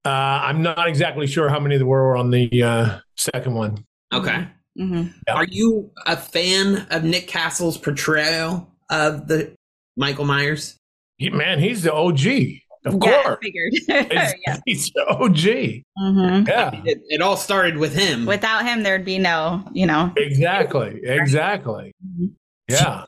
uh, 0.06 0.10
I'm 0.10 0.62
not 0.62 0.88
exactly 0.88 1.26
sure 1.26 1.50
how 1.50 1.60
many 1.60 1.78
there 1.78 1.86
were 1.88 2.16
on 2.16 2.30
the 2.30 2.62
uh, 2.64 3.00
second 3.18 3.56
one. 3.56 3.84
okay. 4.14 4.48
Mhm. 4.78 5.14
Yeah. 5.28 5.34
Are 5.34 5.46
you 5.46 5.92
a 6.06 6.18
fan 6.18 6.88
of 6.92 7.04
Nick 7.04 7.28
Castle's 7.28 7.78
portrayal 7.78 8.70
of 8.90 9.28
the 9.28 9.54
Michael 9.96 10.26
Myers? 10.26 10.78
He- 11.18 11.30
man, 11.30 11.60
he's 11.60 11.84
the 11.84 11.94
OG. 11.94 12.62
Of 12.86 12.94
Yeah, 12.94 13.00
I 13.10 13.24
course, 13.24 13.38
figured. 13.42 13.74
He's- 14.12 14.34
yeah. 14.48 14.58
he's 14.66 14.92
the 14.94 15.06
OG. 15.08 15.84
Mhm. 15.98 16.48
Yeah, 16.48 16.82
It, 16.86 17.00
it 17.08 17.22
all 17.22 17.38
started 17.38 17.78
with 17.78 17.96
him. 17.96 18.26
Without 18.26 18.64
him, 18.66 18.84
there'd 18.84 19.06
be 19.06 19.18
no, 19.18 19.64
you 19.74 19.86
know. 19.88 20.14
exactly, 20.18 21.00
exactly. 21.04 21.94
Mhm. 22.06 22.34
Yeah. 22.70 23.06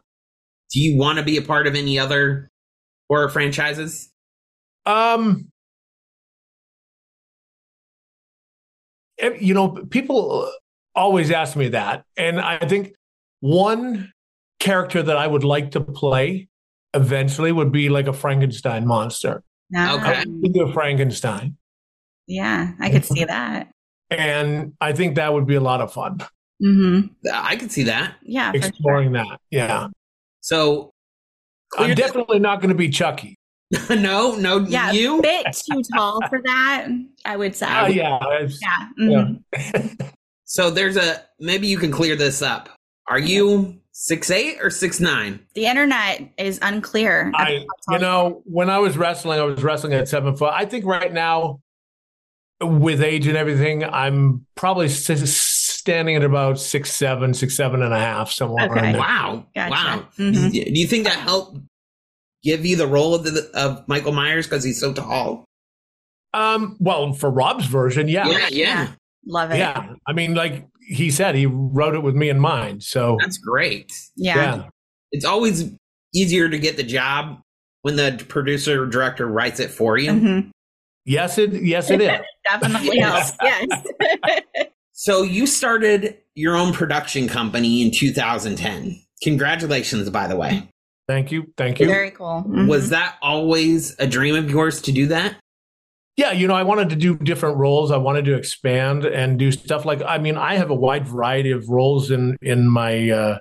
Do 0.72 0.80
you 0.82 0.98
want 0.98 1.20
to 1.20 1.24
be 1.24 1.38
a 1.38 1.42
part 1.42 1.68
of 1.68 1.76
any 1.76 2.00
other 2.00 2.50
horror 3.10 3.30
franchises? 3.30 4.10
Um, 4.86 5.50
eh, 9.20 9.38
you 9.40 9.54
know, 9.54 9.70
people 9.90 10.52
always 10.98 11.32
ask 11.32 11.56
me 11.56 11.70
that. 11.70 12.04
And 12.18 12.40
I 12.42 12.58
think 12.58 12.94
one 13.40 14.12
character 14.60 15.02
that 15.04 15.16
I 15.16 15.28
would 15.28 15.44
like 15.44 15.72
to 15.72 15.80
play 15.82 16.50
eventually 16.94 17.52
would 17.52 17.72
be 17.72 17.90
like 17.90 18.08
a 18.08 18.14
Frankenstein 18.14 18.86
monster. 18.86 19.44
Okay. 19.78 20.24
Think 20.42 20.58
of 20.58 20.74
Frankenstein. 20.74 21.58
Yeah, 22.26 22.72
I 22.80 22.90
could 22.90 23.06
see 23.06 23.24
that. 23.24 23.70
And 24.10 24.74
I 24.82 24.94
think 24.94 25.16
that 25.16 25.34
would 25.34 25.46
be 25.46 25.56
a 25.56 25.62
lot 25.62 25.82
of 25.82 25.94
fun 25.94 26.20
hmm 26.60 27.02
I 27.32 27.56
could 27.56 27.72
see 27.72 27.84
that. 27.84 28.16
Yeah, 28.24 28.52
for 28.52 28.58
sure. 28.58 28.68
exploring 28.68 29.12
that. 29.12 29.40
Yeah. 29.52 29.90
So 30.42 30.90
I'm 31.78 31.86
clear 31.86 31.96
definitely 31.96 32.40
not 32.40 32.62
going 32.62 32.70
to 32.70 32.76
be 32.76 32.90
Chucky. 32.90 33.38
no, 33.92 34.36
no, 34.36 34.60
Yeah, 34.60 34.92
you. 34.92 35.20
a 35.20 35.22
bit 35.22 35.46
too 35.72 35.84
tall 35.94 36.20
for 36.30 36.42
that, 36.46 36.88
I 37.26 37.38
would 37.38 37.56
say. 37.56 37.68
Uh, 37.68 37.88
yeah. 37.88 38.18
it's- 38.42 38.60
Yeah. 38.98 39.34
yeah. 39.62 40.08
So 40.50 40.72
there's 40.72 40.96
a 40.98 41.22
maybe 41.40 41.68
you 41.68 41.78
can 41.78 41.92
clear 41.92 42.16
this 42.16 42.42
up. 42.42 42.70
Are 43.08 43.20
you 43.20 43.80
six 43.92 44.32
eight 44.32 44.58
or 44.62 44.70
six 44.70 45.00
nine? 45.00 45.40
The 45.56 45.66
internet 45.66 46.30
is 46.38 46.58
unclear. 46.62 47.32
I, 47.36 47.66
you 47.90 48.00
know, 48.00 48.42
when 48.46 48.70
I 48.70 48.80
was 48.80 48.98
wrestling, 48.98 49.40
I 49.40 49.44
was 49.44 49.62
wrestling 49.62 49.94
at 49.94 50.08
seven 50.08 50.36
foot. 50.38 50.54
I 50.54 50.66
think 50.66 50.86
right 50.86 51.12
now, 51.12 51.60
with 52.62 53.02
age 53.04 53.28
and 53.28 53.36
everything, 53.38 53.84
I'm 53.84 54.46
probably 54.56 54.88
standing 54.90 56.16
at 56.16 56.24
about 56.24 56.60
six 56.60 56.92
seven, 56.94 57.34
six 57.34 57.56
seven 57.56 57.82
and 57.82 57.94
a 57.94 58.00
half, 58.00 58.32
somewhere 58.32 58.66
Okay. 58.66 58.74
around 58.80 58.92
there. 58.94 59.02
Wow, 59.02 59.46
Gotcha. 59.54 59.72
wow. 59.72 60.08
Mhm. 60.18 60.52
Do 60.52 60.80
you 60.80 60.88
think 60.88 61.04
that 61.06 61.18
helped 61.18 61.60
give 62.44 62.66
you 62.66 62.78
the 62.78 62.88
role 62.88 63.14
of, 63.16 63.26
the, 63.26 63.50
of 63.54 63.86
Michael 63.88 64.14
Myers 64.14 64.48
because 64.48 64.64
he's 64.64 64.80
so 64.80 64.94
tall? 64.94 65.44
Um, 66.34 66.78
well, 66.80 67.12
for 67.14 67.30
Rob's 67.30 67.66
version, 67.66 68.08
yeah. 68.08 68.28
yeah, 68.28 68.48
yeah. 68.52 68.88
Love 69.28 69.52
it. 69.52 69.58
Yeah. 69.58 69.94
I 70.08 70.14
mean, 70.14 70.34
like 70.34 70.66
he 70.88 71.12
said, 71.12 71.36
he 71.36 71.46
wrote 71.46 71.94
it 71.96 72.02
with 72.02 72.16
me 72.16 72.30
in 72.30 72.40
mind. 72.40 72.82
So, 72.84 73.18
That's 73.20 73.38
great. 73.38 73.92
Yeah. 74.16 74.36
yeah. 74.36 74.64
It's 75.12 75.26
always 75.26 75.72
easier 76.16 76.48
to 76.50 76.58
get 76.58 76.78
the 76.78 76.84
job 76.84 77.42
when 77.82 77.96
the 77.98 78.24
producer 78.30 78.84
or 78.84 78.86
director 78.88 79.28
writes 79.28 79.60
it 79.60 79.70
for 79.70 79.98
you. 79.98 80.12
Mhm. 80.12 80.50
Yes, 81.06 81.38
it 81.38 81.54
yes 81.54 81.90
it 81.92 82.02
is. 82.02 82.20
Definitely 82.50 82.98
helps. 83.02 83.34
Yes. 83.42 83.68
So 85.00 85.22
you 85.22 85.46
started 85.46 86.18
your 86.34 86.56
own 86.56 86.74
production 86.74 87.28
company 87.28 87.84
in 87.84 87.92
2010. 87.92 89.00
Congratulations, 89.22 90.10
by 90.10 90.26
the 90.26 90.36
way. 90.36 90.68
Thank 91.08 91.32
you. 91.32 91.54
Thank 91.56 91.80
you. 91.80 91.86
Very 91.86 92.10
cool. 92.10 92.44
Mhm. 92.48 92.68
Was 92.68 92.90
that 92.90 93.16
always 93.22 93.96
a 94.00 94.08
dream 94.08 94.36
of 94.36 94.50
yours 94.50 94.82
to 94.82 94.92
do 94.92 95.06
that? 95.08 95.36
Yeah, 96.18 96.32
you 96.32 96.48
know, 96.48 96.56
I 96.56 96.64
wanted 96.64 96.90
to 96.90 96.96
do 96.96 97.16
different 97.16 97.58
roles. 97.58 97.92
I 97.92 97.98
wanted 97.98 98.26
to 98.26 98.36
expand 98.36 99.06
and 99.06 99.38
do 99.38 99.52
stuff 99.52 99.86
like 99.86 100.02
I 100.02 100.18
mean, 100.18 100.36
I 100.36 100.56
have 100.56 100.72
a 100.72 100.76
wide 100.76 101.08
variety 101.08 101.52
of 101.52 101.70
roles 101.70 102.10
in 102.10 102.36
in 102.42 102.68
my 102.68 103.10
uh 103.12 103.40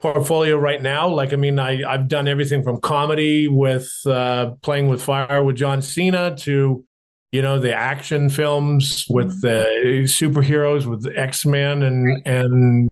portfolio 0.00 0.56
right 0.56 0.80
now. 0.80 1.08
Like 1.08 1.32
I 1.32 1.36
mean, 1.36 1.58
I 1.58 1.82
I've 1.82 2.06
done 2.06 2.28
everything 2.28 2.62
from 2.62 2.80
comedy 2.80 3.48
with 3.48 3.90
uh 4.06 4.52
playing 4.62 4.88
with 4.88 5.02
fire 5.02 5.42
with 5.42 5.56
John 5.56 5.82
Cena 5.82 6.36
to 6.38 6.84
you 7.32 7.42
know 7.42 7.58
the 7.58 7.74
action 7.74 8.30
films 8.30 9.04
with 9.10 9.42
the 9.42 9.66
superheroes 10.04 10.86
with 10.86 11.12
X-Men 11.16 11.82
and 11.82 12.26
and 12.26 12.90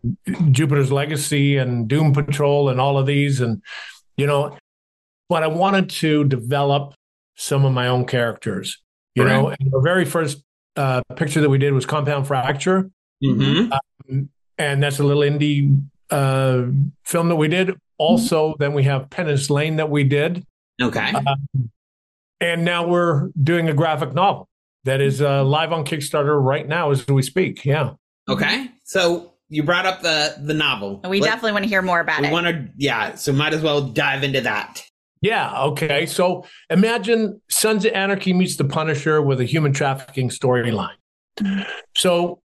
Jupiter's 0.52 0.90
Legacy 0.90 1.58
and 1.58 1.86
Doom 1.86 2.12
Patrol 2.12 2.68
and 2.68 2.80
all 2.80 2.98
of 2.98 3.06
these 3.06 3.40
and 3.40 3.62
you 4.16 4.26
know 4.26 4.56
but 5.28 5.42
I 5.42 5.46
wanted 5.46 5.88
to 5.90 6.24
develop 6.24 6.94
some 7.36 7.64
of 7.64 7.72
my 7.72 7.88
own 7.88 8.04
characters. 8.06 8.80
You 9.14 9.24
know, 9.24 9.48
and 9.48 9.70
the 9.70 9.80
very 9.80 10.04
first 10.04 10.42
uh, 10.76 11.00
picture 11.14 11.40
that 11.40 11.48
we 11.50 11.58
did 11.58 11.72
was 11.72 11.86
Compound 11.86 12.26
Fracture, 12.26 12.90
Mm-hmm. 13.24 14.22
and 14.58 14.82
that's 14.82 14.98
a 14.98 15.04
little 15.04 15.22
indie 15.22 15.82
uh, 16.10 16.64
film 17.04 17.28
that 17.28 17.36
we 17.36 17.46
did. 17.48 17.74
Also, 17.96 18.54
then 18.58 18.72
we 18.74 18.82
have 18.82 19.08
Penance 19.08 19.48
Lane 19.50 19.76
that 19.76 19.88
we 19.88 20.02
did, 20.04 20.44
Okay. 20.82 21.12
and 22.40 22.64
now 22.64 22.86
we're 22.86 23.28
doing 23.42 23.68
a 23.68 23.72
graphic 23.72 24.12
novel 24.14 24.48
that 24.84 25.00
is 25.00 25.22
uh, 25.22 25.44
live 25.44 25.72
on 25.72 25.84
Kickstarter 25.84 26.42
right 26.42 26.66
now 26.66 26.90
as 26.90 27.06
we 27.06 27.22
speak. 27.22 27.64
Yeah, 27.64 27.92
Okay. 28.28 28.68
So 28.84 29.32
you 29.48 29.62
brought 29.62 29.86
up 29.86 30.02
the 30.02 30.34
the 30.42 30.54
novel. 30.54 31.00
we 31.08 31.20
Let- 31.20 31.28
definitely 31.28 31.52
want 31.52 31.64
to 31.64 31.68
hear 31.68 31.82
more 31.82 32.00
about 32.00 32.18
it. 32.18 32.22
we 32.22 32.28
it. 32.28 32.32
want 32.32 32.46
to 32.46 32.68
yeah. 32.76 33.14
So 33.14 33.32
might 33.32 33.54
as 33.54 33.62
well 33.62 33.80
dive 33.80 34.24
into 34.24 34.40
that. 34.40 34.82
Yeah. 35.24 35.62
Okay, 35.62 36.04
so 36.04 36.44
imagine 36.68 37.40
Sons 37.48 37.86
of 37.86 37.92
Anarchy 37.92 38.34
meets 38.34 38.56
The 38.56 38.64
Punisher 38.64 39.22
with 39.22 39.40
a 39.40 39.44
human 39.44 39.72
trafficking 39.72 40.28
storyline. 40.28 40.96
So 41.96 42.42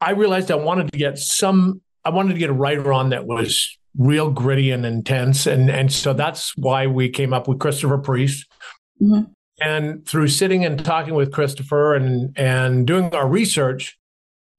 I 0.00 0.10
realized 0.10 0.50
I 0.50 0.56
wanted 0.56 0.90
to 0.90 0.98
get 0.98 1.18
some, 1.18 1.80
I 2.04 2.10
wanted 2.10 2.32
to 2.32 2.38
get 2.40 2.50
a 2.50 2.52
writer 2.52 2.92
on 2.92 3.10
that 3.10 3.26
was 3.26 3.78
real 3.96 4.28
gritty 4.28 4.72
and 4.72 4.84
intense. 4.84 5.46
And, 5.46 5.70
and 5.70 5.92
so 5.92 6.12
that's 6.12 6.52
why 6.56 6.88
we 6.88 7.08
came 7.08 7.32
up 7.32 7.46
with 7.46 7.60
Christopher 7.60 7.98
Priest. 7.98 8.44
Mhm. 9.00 9.30
And 9.60 10.04
through 10.04 10.28
sitting 10.28 10.64
and 10.64 10.84
talking 10.84 11.14
with 11.14 11.30
Christopher 11.30 11.94
and, 11.94 12.36
and 12.36 12.88
doing 12.88 13.14
our 13.14 13.28
research 13.28 13.96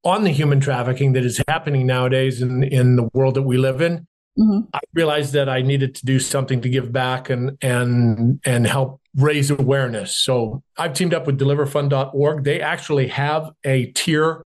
on 0.04 0.24
the 0.24 0.30
human 0.30 0.60
trafficking 0.60 1.12
that 1.12 1.24
is 1.24 1.42
happening 1.48 1.86
nowadays 1.86 2.40
in, 2.40 2.62
in 2.62 2.96
the 2.96 3.10
world 3.12 3.34
that 3.34 3.42
we 3.42 3.58
live 3.58 3.82
in, 3.82 4.06
Mhm. 4.40 4.68
I 4.72 4.80
realized 4.94 5.32
that 5.34 5.48
I 5.48 5.60
needed 5.62 5.94
to 5.96 6.06
do 6.06 6.18
something 6.18 6.60
to 6.62 6.68
give 6.68 6.92
back 6.92 7.28
and 7.30 7.58
and 7.62 8.40
and 8.44 8.66
help 8.66 9.00
raise 9.16 9.50
awareness. 9.50 10.16
So 10.16 10.62
I've 10.78 10.94
teamed 10.94 11.14
up 11.14 11.26
with 11.26 11.38
deliverfund.org. 11.38 12.44
They 12.44 12.60
actually 12.60 13.08
have 13.08 13.50
a 13.64 13.86
tier 13.86 14.42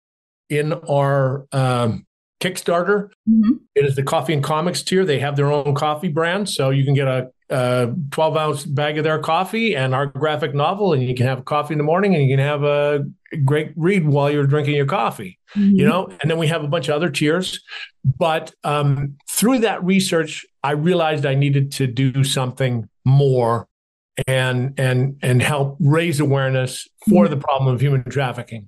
in 0.49 0.73
our 0.73 1.45
um, 1.51 2.05
Kickstarter. 2.41 3.09
Mhm. 3.29 3.59
It 3.75 3.85
is 3.85 3.95
the 3.95 4.03
coffee 4.03 4.33
and 4.33 4.43
comics 4.43 4.81
tier. 4.83 5.05
They 5.05 5.19
have 5.19 5.35
their 5.35 5.51
own 5.51 5.75
coffee 5.75 6.07
brand, 6.09 6.49
so 6.49 6.69
you 6.69 6.83
can 6.83 6.93
get 6.93 7.07
a, 7.07 7.29
a 7.49 7.93
12 8.11 8.37
ounce 8.37 8.65
bag 8.65 8.97
of 8.97 9.03
their 9.03 9.19
coffee 9.19 9.75
and 9.75 9.93
our 9.93 10.05
graphic 10.07 10.53
novel, 10.55 10.93
and 10.93 11.03
you 11.03 11.15
can 11.15 11.25
have 11.27 11.45
coffee 11.45 11.73
in 11.73 11.77
the 11.77 11.83
morning, 11.83 12.15
and 12.15 12.23
you 12.23 12.35
can 12.35 12.43
have 12.45 12.63
a 12.63 13.05
great 13.45 13.71
read 13.75 14.05
while 14.07 14.29
you're 14.29 14.45
drinking 14.45 14.75
your 14.75 14.85
coffee 14.85 15.39
you 15.55 15.85
know 15.85 16.05
and 16.21 16.29
then 16.29 16.37
we 16.37 16.47
have 16.47 16.65
a 16.65 16.67
bunch 16.67 16.89
of 16.89 16.95
other 16.95 17.09
tiers 17.09 17.61
but 18.03 18.53
um, 18.65 19.15
through 19.41 19.57
that 19.59 19.83
research 19.83 20.45
i 20.63 20.71
realized 20.71 21.25
i 21.25 21.33
needed 21.33 21.71
to 21.71 21.87
do 21.87 22.23
something 22.23 22.87
more 23.03 23.67
and 24.27 24.79
and 24.79 25.17
and 25.23 25.41
help 25.41 25.75
raise 25.79 26.19
awareness 26.19 26.87
for 27.09 27.27
the 27.27 27.35
problem 27.37 27.73
of 27.73 27.81
human 27.81 28.03
trafficking 28.03 28.67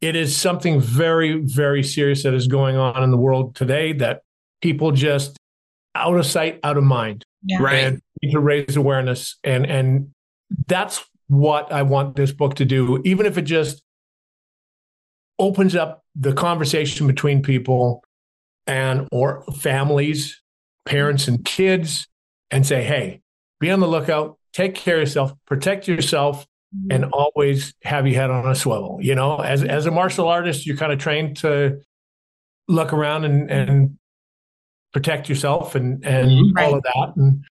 it 0.00 0.14
is 0.14 0.36
something 0.36 0.80
very 0.80 1.40
very 1.42 1.82
serious 1.82 2.22
that 2.22 2.32
is 2.32 2.46
going 2.46 2.76
on 2.76 3.02
in 3.02 3.10
the 3.10 3.16
world 3.16 3.56
today 3.56 3.92
that 3.92 4.22
people 4.62 4.92
just 4.92 5.36
out 5.96 6.16
of 6.16 6.24
sight 6.24 6.60
out 6.62 6.76
of 6.76 6.84
mind 6.84 7.24
Yeah. 7.42 7.58
Right. 7.60 7.74
and 7.84 8.00
need 8.22 8.32
to 8.32 8.40
raise 8.40 8.76
awareness 8.76 9.36
and 9.42 9.66
and 9.66 10.10
that's 10.68 11.04
what 11.26 11.72
i 11.72 11.82
want 11.82 12.14
this 12.14 12.30
book 12.32 12.54
to 12.56 12.64
do 12.64 13.02
even 13.04 13.26
if 13.26 13.36
it 13.36 13.42
just 13.42 13.82
opens 15.40 15.74
up 15.74 16.04
the 16.14 16.32
conversation 16.32 17.06
between 17.06 17.42
people 17.42 18.02
and 18.68 19.08
or 19.10 19.42
families 19.60 20.40
parents 20.86 21.26
and 21.28 21.44
kids 21.44 22.06
and 22.50 22.64
say 22.66 22.82
hey 22.84 23.20
be 23.60 23.70
on 23.70 23.80
the 23.80 23.88
lookout. 23.88 24.38
Take 24.52 24.74
care 24.76 24.96
of 24.96 25.00
yourself. 25.02 25.32
Protect 25.46 25.88
yourself 25.88 26.46
and 26.90 27.06
always 27.12 27.74
have 27.82 28.06
your 28.06 28.14
head 28.20 28.30
on 28.30 28.48
a 28.50 28.54
swivel. 28.54 28.98
You 29.02 29.14
know 29.14 29.38
as 29.38 29.64
as 29.64 29.86
a 29.86 29.90
martial 29.90 30.28
artist 30.28 30.66
you're 30.66 30.76
kind 30.76 30.92
of 30.92 30.98
trained 30.98 31.38
to 31.38 31.80
look 32.68 32.92
around 32.92 33.24
and 33.24 33.50
and 33.50 33.98
protect 34.92 35.28
yourself 35.28 35.74
and 35.74 36.04
and 36.04 36.30
Mhm. 36.30 36.62
all 36.62 36.74
of 36.74 36.82
that. 36.82 37.12
And 37.16 37.44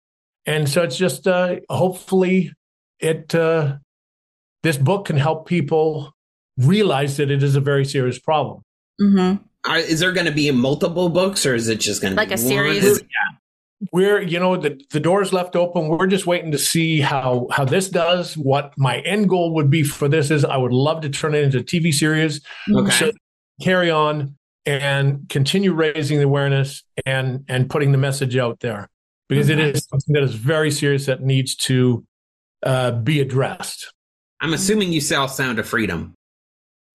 and 0.46 0.70
so 0.70 0.84
it's 0.84 0.98
just 0.98 1.28
uh 1.28 1.56
hopefully 1.70 2.52
it 3.00 3.34
uh 3.34 3.78
this 4.64 4.78
book 4.78 5.06
can 5.06 5.18
help 5.18 5.48
people 5.48 6.12
realize 6.58 7.18
that 7.18 7.30
it 7.32 7.44
is 7.44 7.56
a 7.56 7.62
very 7.62 7.86
serious 7.86 8.20
problem. 8.20 8.62
Mhm. 9.02 9.44
Are, 9.68 9.78
is 9.80 10.00
there 10.00 10.12
going 10.12 10.26
to 10.28 10.32
be 10.32 10.50
multiple 10.52 11.10
books, 11.10 11.46
or 11.46 11.56
is 11.56 11.68
it 11.70 11.80
just 11.80 12.02
going 12.02 12.14
to 12.14 12.18
Like 12.18 12.30
be 12.30 12.36
a 12.36 12.38
one? 12.38 12.46
series? 12.48 12.84
Is- 12.84 13.04
we're 13.92 14.22
you 14.22 14.40
know 14.40 14.56
the 14.56 14.80
the 14.92 15.02
door's 15.02 15.34
left 15.34 15.54
open 15.56 15.90
we're 15.90 16.08
just 16.08 16.26
waiting 16.26 16.50
to 16.50 16.58
see 16.58 17.02
how 17.02 17.46
how 17.52 17.66
this 17.66 17.90
does 17.90 18.36
what 18.38 18.74
my 18.78 19.00
end 19.00 19.28
goal 19.28 19.54
would 19.54 19.70
be 19.70 19.84
for 19.84 20.08
this 20.08 20.32
is 20.32 20.46
i 20.46 20.56
would 20.56 20.72
love 20.72 21.02
to 21.02 21.10
turn 21.10 21.36
it 21.36 21.44
into 21.44 21.58
a 21.60 21.62
tv 21.62 21.94
series 21.94 22.40
Okay. 22.74 22.90
so 22.92 23.12
carry 23.62 23.92
on 23.92 24.38
and 24.66 25.28
continue 25.28 25.74
raising 25.74 26.20
the 26.20 26.24
awareness 26.24 26.84
and 27.06 27.44
and 27.50 27.70
putting 27.70 27.92
the 27.92 27.98
message 27.98 28.38
out 28.38 28.62
there 28.62 28.90
because 29.28 29.50
it 29.50 29.60
is 29.60 29.86
something 29.90 30.14
that 30.14 30.24
is 30.24 30.34
very 30.36 30.72
serious 30.72 31.06
that 31.08 31.22
needs 31.22 31.54
to 31.54 32.06
uh, 32.64 32.92
be 32.92 33.20
addressed 33.20 33.92
I'm 34.40 34.54
assuming 34.54 34.94
you 34.94 35.02
sell 35.02 35.28
Sound 35.28 35.60
of 35.60 35.68
Freedom. 35.68 36.14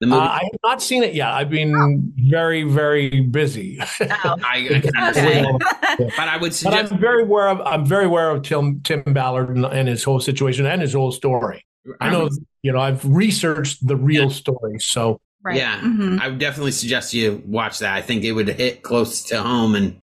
The 0.00 0.14
uh, 0.14 0.18
i 0.18 0.40
have 0.42 0.60
not 0.64 0.80
seen 0.82 1.02
it 1.02 1.14
yet 1.14 1.28
i've 1.28 1.50
been 1.50 2.12
very 2.16 2.62
very 2.62 3.20
busy 3.20 3.78
Oh, 3.80 3.86
I, 4.42 4.68
I 4.76 4.80
can 4.80 4.96
understand, 4.96 5.46
okay. 5.62 6.10
but 6.16 6.28
I 6.28 6.36
would 6.38 6.54
suggest. 6.54 6.88
but 6.90 6.92
i'm 6.94 7.00
very 7.00 7.22
aware 7.22 7.48
of 7.48 7.60
i'm 7.62 7.84
very 7.84 8.06
aware 8.06 8.30
of 8.30 8.42
tim 8.42 8.80
tim 8.82 9.02
ballard 9.06 9.50
and, 9.56 9.64
and 9.66 9.88
his 9.88 10.02
whole 10.02 10.18
situation 10.20 10.64
and 10.66 10.80
his 10.80 10.94
whole 10.94 11.12
story 11.12 11.64
I 11.98 12.10
know, 12.10 12.28
you 12.62 12.72
know, 12.72 12.78
I've 12.78 13.02
researched 13.06 13.84
the 13.88 13.96
real 13.96 14.28
story. 14.28 14.78
So 14.80 15.18
Right. 15.42 15.56
Yeah. 15.56 15.80
Mhm. 15.80 16.20
I 16.20 16.28
would 16.28 16.38
definitely 16.38 16.72
suggest 16.72 17.14
you 17.14 17.42
watch 17.46 17.78
that. 17.78 17.94
I 17.96 18.02
think 18.02 18.22
it 18.22 18.32
would 18.32 18.48
hit 18.48 18.82
close 18.82 19.22
to 19.24 19.42
home. 19.42 19.74
And 19.74 19.98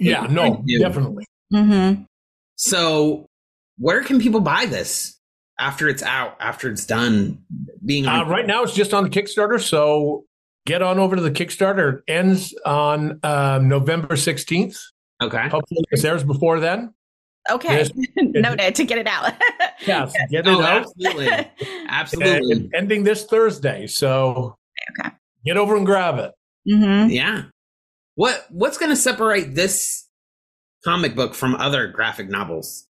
yeah, 0.00 0.26
no, 0.28 0.64
Yeah. 0.66 0.88
definitely. 0.88 1.24
Mhm. 1.54 2.06
so, 2.56 3.26
where 3.78 4.02
can 4.02 4.18
people 4.20 4.40
buy 4.40 4.66
this 4.66 5.15
after 5.58 5.88
it's 5.88 6.02
out? 6.02 6.36
After 6.40 6.70
it's 6.70 6.84
done 6.86 7.42
being 7.84 8.06
Uh, 8.06 8.24
right 8.24 8.46
now, 8.46 8.62
it's 8.62 8.74
just 8.74 8.92
on 8.94 9.04
the 9.04 9.10
Kickstarter. 9.10 9.60
So 9.60 10.24
get 10.66 10.82
on 10.82 10.98
over 10.98 11.16
to 11.16 11.22
the 11.22 11.30
Kickstarter. 11.30 11.98
It 11.98 12.04
ends 12.08 12.54
on 12.64 13.20
um, 13.22 13.68
November 13.68 14.16
16th. 14.16 14.78
okay. 15.22 15.48
Hopefully, 15.48 15.84
this 15.90 16.04
airs 16.04 16.24
before 16.24 16.60
then. 16.60 16.92
Okay. 17.50 17.78
Yes. 17.78 17.90
Noted 18.16 18.74
to 18.74 18.84
get 18.84 18.98
it 18.98 19.06
out. 19.06 19.32
Yes, 19.86 20.14
get 20.30 20.46
it 20.46 20.48
Oh, 20.48 20.62
out. 20.62 20.80
absolutely. 20.86 21.28
And 21.28 21.50
Absolutely. 21.90 22.56
it's 22.64 22.74
ending 22.74 23.04
this 23.04 23.24
Thursday. 23.26 23.86
So 23.86 24.56
Okay. 24.98 25.10
get 25.44 25.56
over 25.58 25.76
and 25.76 25.84
grab 25.84 26.18
it. 26.18 26.32
hmm 26.68 27.08
Yeah. 27.10 27.42
What 28.14 28.46
What's 28.50 28.78
going 28.78 28.88
to 28.90 28.96
separate 28.96 29.54
this 29.54 30.08
comic 30.82 31.14
book 31.14 31.34
from 31.34 31.54
other 31.56 31.86
graphic 31.88 32.28
novels? 32.30 32.88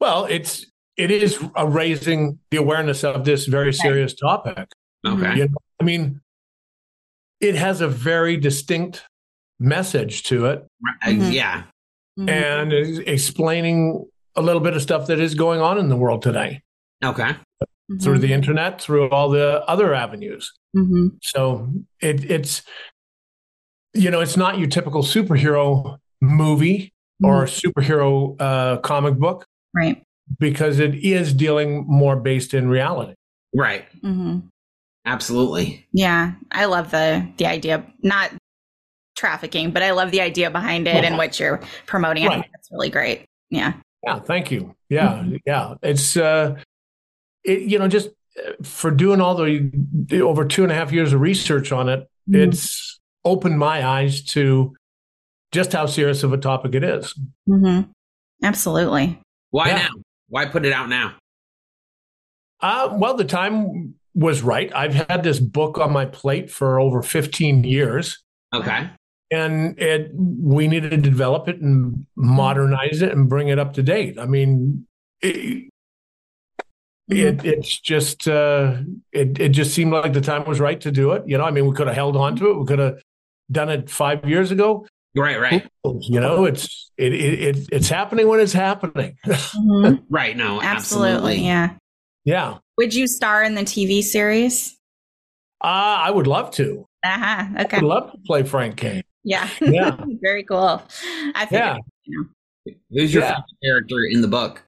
Well, 0.00 0.26
it's 0.26 0.66
it 0.96 1.10
is 1.10 1.42
raising 1.64 2.38
the 2.50 2.58
awareness 2.58 3.02
of 3.04 3.24
this 3.24 3.46
very 3.46 3.72
serious 3.72 4.14
topic. 4.14 4.68
Okay. 5.06 5.36
You 5.36 5.48
know, 5.48 5.56
I 5.80 5.84
mean, 5.84 6.20
it 7.40 7.54
has 7.54 7.80
a 7.80 7.88
very 7.88 8.36
distinct 8.36 9.02
message 9.58 10.22
to 10.24 10.46
it, 10.46 10.66
Right, 11.04 11.16
Mhm. 11.18 11.32
Yeah. 11.32 11.62
Mm-hmm. 12.18 12.28
and 12.28 12.72
is 12.72 12.98
explaining 13.00 14.06
a 14.36 14.42
little 14.42 14.60
bit 14.60 14.74
of 14.74 14.82
stuff 14.82 15.06
that 15.06 15.18
is 15.18 15.34
going 15.34 15.60
on 15.60 15.78
in 15.78 15.88
the 15.88 15.96
world 15.96 16.20
today 16.22 16.60
Okay. 17.02 17.30
Mm-hmm. 17.30 17.98
through 17.98 18.18
the 18.18 18.32
internet, 18.32 18.80
through 18.80 19.08
all 19.10 19.28
the 19.30 19.62
other 19.66 19.94
avenues. 19.94 20.52
hmm 20.74 21.08
So 21.22 21.72
it, 22.00 22.30
it's, 22.30 22.62
you 23.94 24.10
know, 24.10 24.20
it's 24.20 24.36
not 24.36 24.58
your 24.58 24.68
typical 24.68 25.02
superhero 25.02 25.98
movie 26.20 26.92
or 27.24 27.44
superhero 27.46 28.36
uh, 28.40 28.76
comic 28.78 29.14
book 29.16 29.46
right. 29.74 30.02
Because 30.38 30.78
it 30.78 30.94
is 30.96 31.32
dealing 31.34 31.84
more 31.88 32.16
based 32.16 32.54
in 32.54 32.68
reality. 32.68 33.14
Right. 33.54 33.84
hmm 34.00 34.38
Absolutely. 35.04 35.86
Yeah, 35.92 36.32
I 36.52 36.66
love 36.66 36.90
the 36.92 37.28
the 37.36 37.46
idea. 37.46 37.84
Not 38.02 38.30
trafficking, 39.16 39.72
but 39.72 39.82
I 39.82 39.90
love 39.90 40.10
the 40.12 40.20
idea 40.20 40.48
behind 40.50 40.86
it 40.86 41.04
and 41.04 41.16
what 41.16 41.38
you're 41.40 41.60
promoting. 41.86 42.26
I 42.26 42.34
think 42.34 42.46
that's 42.52 42.70
really 42.70 42.88
great. 42.88 43.24
Yeah. 43.50 43.74
Yeah, 44.04 44.20
thank 44.20 44.50
you. 44.52 44.74
Yeah, 44.88 45.24
yeah. 45.44 45.74
It's 45.82 46.16
uh, 46.16 46.56
it, 47.44 47.62
you 47.62 47.78
know, 47.80 47.88
just 47.88 48.10
uh, 48.38 48.52
for 48.62 48.90
doing 48.90 49.20
all 49.20 49.34
the, 49.34 49.70
the 50.06 50.20
over 50.22 50.44
two 50.44 50.62
and 50.62 50.70
a 50.72 50.74
half 50.74 50.92
years 50.92 51.12
of 51.12 51.20
research 51.20 51.72
on 51.72 51.88
it, 51.88 52.08
it's 52.28 53.00
opened 53.24 53.58
my 53.58 53.84
eyes 53.86 54.22
to 54.22 54.74
just 55.50 55.72
how 55.72 55.86
serious 55.86 56.22
of 56.22 56.32
a 56.32 56.38
topic 56.38 56.74
it 56.74 56.84
is. 56.84 57.12
hmm 57.46 57.80
Absolutely. 58.42 59.20
Why 59.50 59.68
Yeah. 59.68 59.76
now? 59.76 59.88
Why 60.32 60.46
put 60.46 60.64
it 60.64 60.72
out 60.72 60.88
now? 60.88 61.16
Uh, 62.58 62.96
well, 62.98 63.14
the 63.14 63.24
time 63.24 63.96
was 64.14 64.40
right. 64.40 64.72
I've 64.74 64.94
had 64.94 65.22
this 65.22 65.38
book 65.38 65.76
on 65.76 65.92
my 65.92 66.06
plate 66.06 66.50
for 66.50 66.80
over 66.80 67.02
15 67.02 67.64
years. 67.64 68.18
Okay. 68.54 68.88
and 69.30 69.78
it 69.78 70.10
we 70.14 70.68
needed 70.68 70.90
to 70.90 70.96
develop 70.96 71.48
it 71.48 71.60
and 71.60 72.06
modernize 72.16 73.02
it 73.02 73.12
and 73.12 73.28
bring 73.28 73.48
it 73.48 73.58
up 73.58 73.74
to 73.74 73.82
date. 73.82 74.18
I 74.18 74.24
mean, 74.24 74.86
it, 75.20 75.68
it 77.10 77.44
it's 77.44 77.78
just 77.78 78.26
uh, 78.26 78.78
it 79.12 79.38
it 79.38 79.50
just 79.50 79.74
seemed 79.74 79.92
like 79.92 80.14
the 80.14 80.22
time 80.22 80.46
was 80.46 80.60
right 80.60 80.80
to 80.80 80.90
do 80.90 81.12
it. 81.12 81.24
You 81.26 81.36
know, 81.36 81.44
I 81.44 81.50
mean, 81.50 81.66
we 81.66 81.74
could 81.76 81.88
have 81.88 81.96
held 81.96 82.16
on 82.16 82.36
to 82.36 82.50
it. 82.50 82.58
We 82.58 82.64
could 82.64 82.78
have 82.78 83.02
done 83.50 83.68
it 83.68 83.90
five 83.90 84.26
years 84.26 84.50
ago. 84.50 84.86
Right. 85.14 85.38
Right. 85.40 85.68
You 85.84 86.20
know, 86.20 86.44
it's 86.46 86.90
it, 86.96 87.12
it, 87.12 87.40
it 87.56 87.68
it's 87.72 87.88
happening 87.88 88.28
when 88.28 88.40
it's 88.40 88.52
happening. 88.52 89.16
Mhm. 89.26 90.02
Right. 90.10 90.36
No. 90.36 90.60
Absolutely. 90.62 91.10
Absolutely. 91.10 91.40
Yeah. 91.46 91.74
yeah, 92.24 92.58
Would 92.78 92.94
you 92.94 93.06
star 93.06 93.42
in 93.42 93.54
the 93.54 93.62
TV 93.62 94.02
series? 94.02 94.78
uh, 95.62 95.66
I 95.66 96.10
would 96.10 96.26
love 96.26 96.50
to. 96.52 96.86
Uh 97.04 97.08
huh. 97.18 97.46
I 97.56 97.62
Okay. 97.64 97.78
would 97.78 97.86
love 97.86 98.10
to 98.12 98.18
play 98.26 98.42
Frank 98.42 98.76
Kane. 98.76 99.02
Yeah. 99.24 99.48
Yeah. 99.60 99.96
Very 100.22 100.44
cool. 100.44 100.82
I 101.34 101.46
think. 101.46 101.52
Yeah, 101.52 101.76
Who's 102.90 103.12
your 103.12 103.22
Yeah. 103.22 103.28
favorite 103.34 103.44
character 103.62 104.04
in 104.04 104.20
the 104.22 104.28
book? 104.28 104.62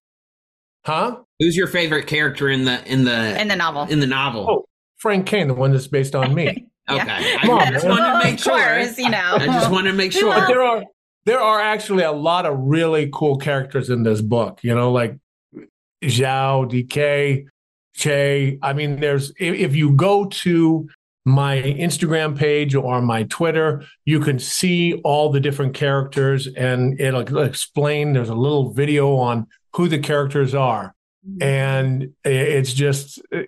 huh? 0.84 1.16
Who's 1.38 1.56
your 1.56 1.66
favorite 1.68 2.06
character 2.06 2.48
in 2.50 2.64
the 2.66 2.84
in 2.86 3.04
the 3.04 3.40
In 3.40 3.48
the 3.48 3.56
novel. 3.56 3.84
in 3.84 4.00
the 4.00 4.06
novel? 4.06 4.46
Oh, 4.48 4.64
Frank 4.98 5.26
Kane, 5.26 5.48
the 5.48 5.54
one 5.54 5.72
that's 5.72 5.86
based 5.88 6.14
on 6.14 6.34
me. 6.34 6.68
Yeah. 6.88 7.02
Okay. 7.02 7.48
On, 7.50 7.58
I 7.60 7.70
just 7.70 7.86
man. 7.86 7.90
wanted 7.90 8.12
to 8.12 8.24
make 8.24 8.38
sure. 8.38 8.58
course, 8.58 8.98
you 8.98 9.10
know. 9.10 9.36
I 9.40 9.46
just 9.46 9.70
wanted 9.70 9.92
to 9.92 9.96
make 9.96 10.12
sure. 10.12 10.34
But 10.34 10.48
there 10.48 10.62
are 10.62 10.84
there 11.24 11.40
are 11.40 11.60
actually 11.60 12.04
a 12.04 12.12
lot 12.12 12.46
of 12.46 12.58
really 12.58 13.10
cool 13.12 13.36
characters 13.36 13.90
in 13.90 14.02
this 14.02 14.20
book. 14.20 14.60
You 14.62 14.74
know, 14.74 14.92
like 14.92 15.16
Zhao, 16.02 16.70
DK, 16.70 17.46
Che. 17.94 18.58
I 18.62 18.72
mean, 18.72 19.00
there's 19.00 19.30
if, 19.30 19.54
if 19.54 19.76
you 19.76 19.92
go 19.92 20.26
to 20.26 20.88
my 21.24 21.56
Instagram 21.62 22.36
page 22.36 22.74
or 22.74 23.00
my 23.00 23.22
Twitter, 23.24 23.82
you 24.04 24.20
can 24.20 24.38
see 24.38 24.94
all 25.04 25.30
the 25.30 25.40
different 25.40 25.74
characters, 25.74 26.46
and 26.46 27.00
it'll 27.00 27.38
explain. 27.38 28.12
There's 28.12 28.28
a 28.28 28.34
little 28.34 28.72
video 28.72 29.16
on 29.16 29.46
who 29.72 29.88
the 29.88 29.98
characters 29.98 30.54
are, 30.54 30.94
and 31.40 32.12
it's 32.24 32.74
just 32.74 33.20
uh, 33.34 33.42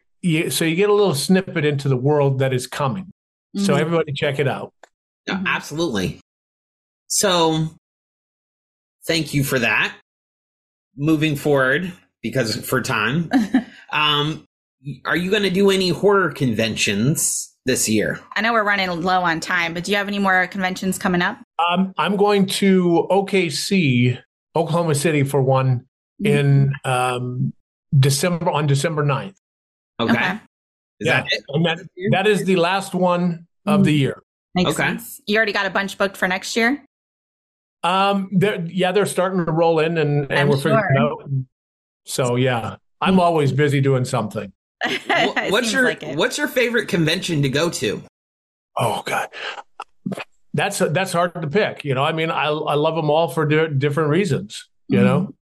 so 0.48 0.64
you 0.64 0.74
get 0.74 0.90
a 0.90 0.94
little 0.94 1.14
snippet 1.14 1.64
into 1.64 1.88
the 1.88 1.96
world 1.96 2.38
that 2.38 2.52
is 2.52 2.66
coming. 2.66 3.12
So 3.56 3.74
Mhm. 3.74 3.80
everybody, 3.80 4.12
check 4.12 4.38
it 4.38 4.46
out. 4.48 4.72
Yeah, 5.26 5.36
Mhm. 5.38 5.46
Absolutely. 5.46 6.20
So, 7.08 7.68
thank 9.06 9.32
you 9.34 9.44
for 9.44 9.58
that. 9.58 9.96
Moving 10.96 11.36
forward, 11.36 11.92
because 12.22 12.56
for 12.68 12.80
time, 12.82 13.30
um, 13.92 14.44
are 15.04 15.16
you 15.16 15.30
going 15.30 15.42
to 15.42 15.50
do 15.50 15.70
any 15.70 15.88
horror 15.90 16.30
conventions 16.32 17.54
this 17.64 17.88
year? 17.88 18.20
I 18.34 18.40
know 18.40 18.52
we're 18.52 18.64
running 18.64 18.88
low 19.02 19.22
on 19.22 19.40
time, 19.40 19.74
but 19.74 19.84
do 19.84 19.90
you 19.90 19.96
have 19.96 20.08
any 20.08 20.18
more 20.18 20.46
conventions 20.48 20.98
coming 20.98 21.22
up? 21.22 21.38
Um, 21.58 21.92
I'm 21.98 22.16
going 22.16 22.46
to 22.46 23.06
OKC, 23.10 24.18
Oklahoma 24.54 24.94
City, 24.94 25.22
for 25.22 25.42
one 25.42 25.86
in 26.24 26.72
um, 26.84 27.52
December 27.98 28.50
on 28.50 28.66
December 28.66 29.04
9th. 29.04 29.36
Okay. 30.00 30.12
Okay. 30.12 30.32
Is 31.00 31.06
Yeah. 31.08 31.20
that 31.22 31.26
it? 31.30 31.44
And 31.48 31.66
that, 31.66 31.78
that 32.12 32.26
is 32.26 32.44
the 32.44 32.56
last 32.56 32.94
one 32.94 33.45
of 33.66 33.84
the 33.84 33.92
year. 33.92 34.22
Makes 34.54 34.70
Okay. 34.70 34.82
sense. 34.88 35.20
You 35.26 35.36
already 35.36 35.52
got 35.52 35.66
a 35.66 35.70
bunch 35.70 35.98
booked 35.98 36.16
for 36.16 36.26
next 36.28 36.56
year? 36.56 36.84
Um, 37.82 38.30
they're, 38.32 38.64
yeah, 38.66 38.90
they're 38.92 39.06
starting 39.06 39.44
to 39.44 39.52
roll 39.52 39.78
in, 39.80 39.98
and, 39.98 40.24
and 40.30 40.38
I'm 40.38 40.48
we're 40.48 40.56
figuring 40.56 40.96
out. 40.98 41.28
So 42.04 42.36
yeah, 42.36 42.76
I'm 43.00 43.20
always 43.20 43.52
busy 43.52 43.80
doing 43.80 44.04
something. 44.04 44.52
What's 45.50 45.72
your 45.72 45.84
like. 45.84 46.02
What's 46.02 46.38
your 46.38 46.48
favorite 46.48 46.88
convention 46.88 47.42
to 47.42 47.48
go 47.48 47.68
to? 47.70 48.02
Oh 48.76 49.02
God, 49.06 49.28
that's 50.54 50.78
that's 50.78 51.12
hard 51.12 51.34
to 51.40 51.48
pick. 51.48 51.84
You 51.84 51.94
know, 51.94 52.02
I 52.04 52.12
mean, 52.12 52.30
I 52.30 52.46
I 52.46 52.74
love 52.74 52.94
them 52.96 53.10
all 53.10 53.28
for 53.28 53.46
di- 53.46 53.68
different 53.68 54.10
reasons. 54.10 54.68
You 54.88 54.98
Mm-hmm. 54.98 55.06
know, 55.06 55.34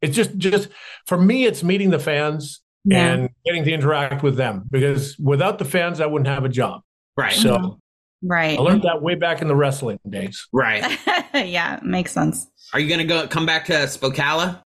it's 0.00 0.14
just 0.16 0.36
just 0.38 0.68
for 1.06 1.18
me, 1.18 1.44
it's 1.44 1.62
meeting 1.62 1.90
the 1.90 1.98
fans 1.98 2.60
Yeah. 2.84 3.12
and 3.14 3.30
getting 3.44 3.64
to 3.64 3.72
interact 3.72 4.22
with 4.22 4.36
them 4.36 4.64
because 4.70 5.16
without 5.18 5.58
the 5.58 5.64
fans, 5.64 6.00
I 6.00 6.06
wouldn't 6.06 6.28
have 6.28 6.44
a 6.44 6.48
job. 6.48 6.82
Right. 7.16 7.32
So 7.34 7.78
Right. 8.24 8.56
I 8.58 8.62
learned 8.62 8.82
that 8.82 9.02
way 9.02 9.16
back 9.16 9.42
in 9.42 9.48
the 9.48 9.56
wrestling 9.56 9.98
days. 10.08 10.46
right. 10.52 10.98
yeah, 11.34 11.80
makes 11.82 12.12
sense. 12.12 12.46
Are 12.72 12.78
you 12.78 12.88
going 12.88 13.00
to 13.00 13.04
go 13.04 13.26
come 13.26 13.46
back 13.46 13.64
to 13.66 13.72
Spokala? 13.72 14.62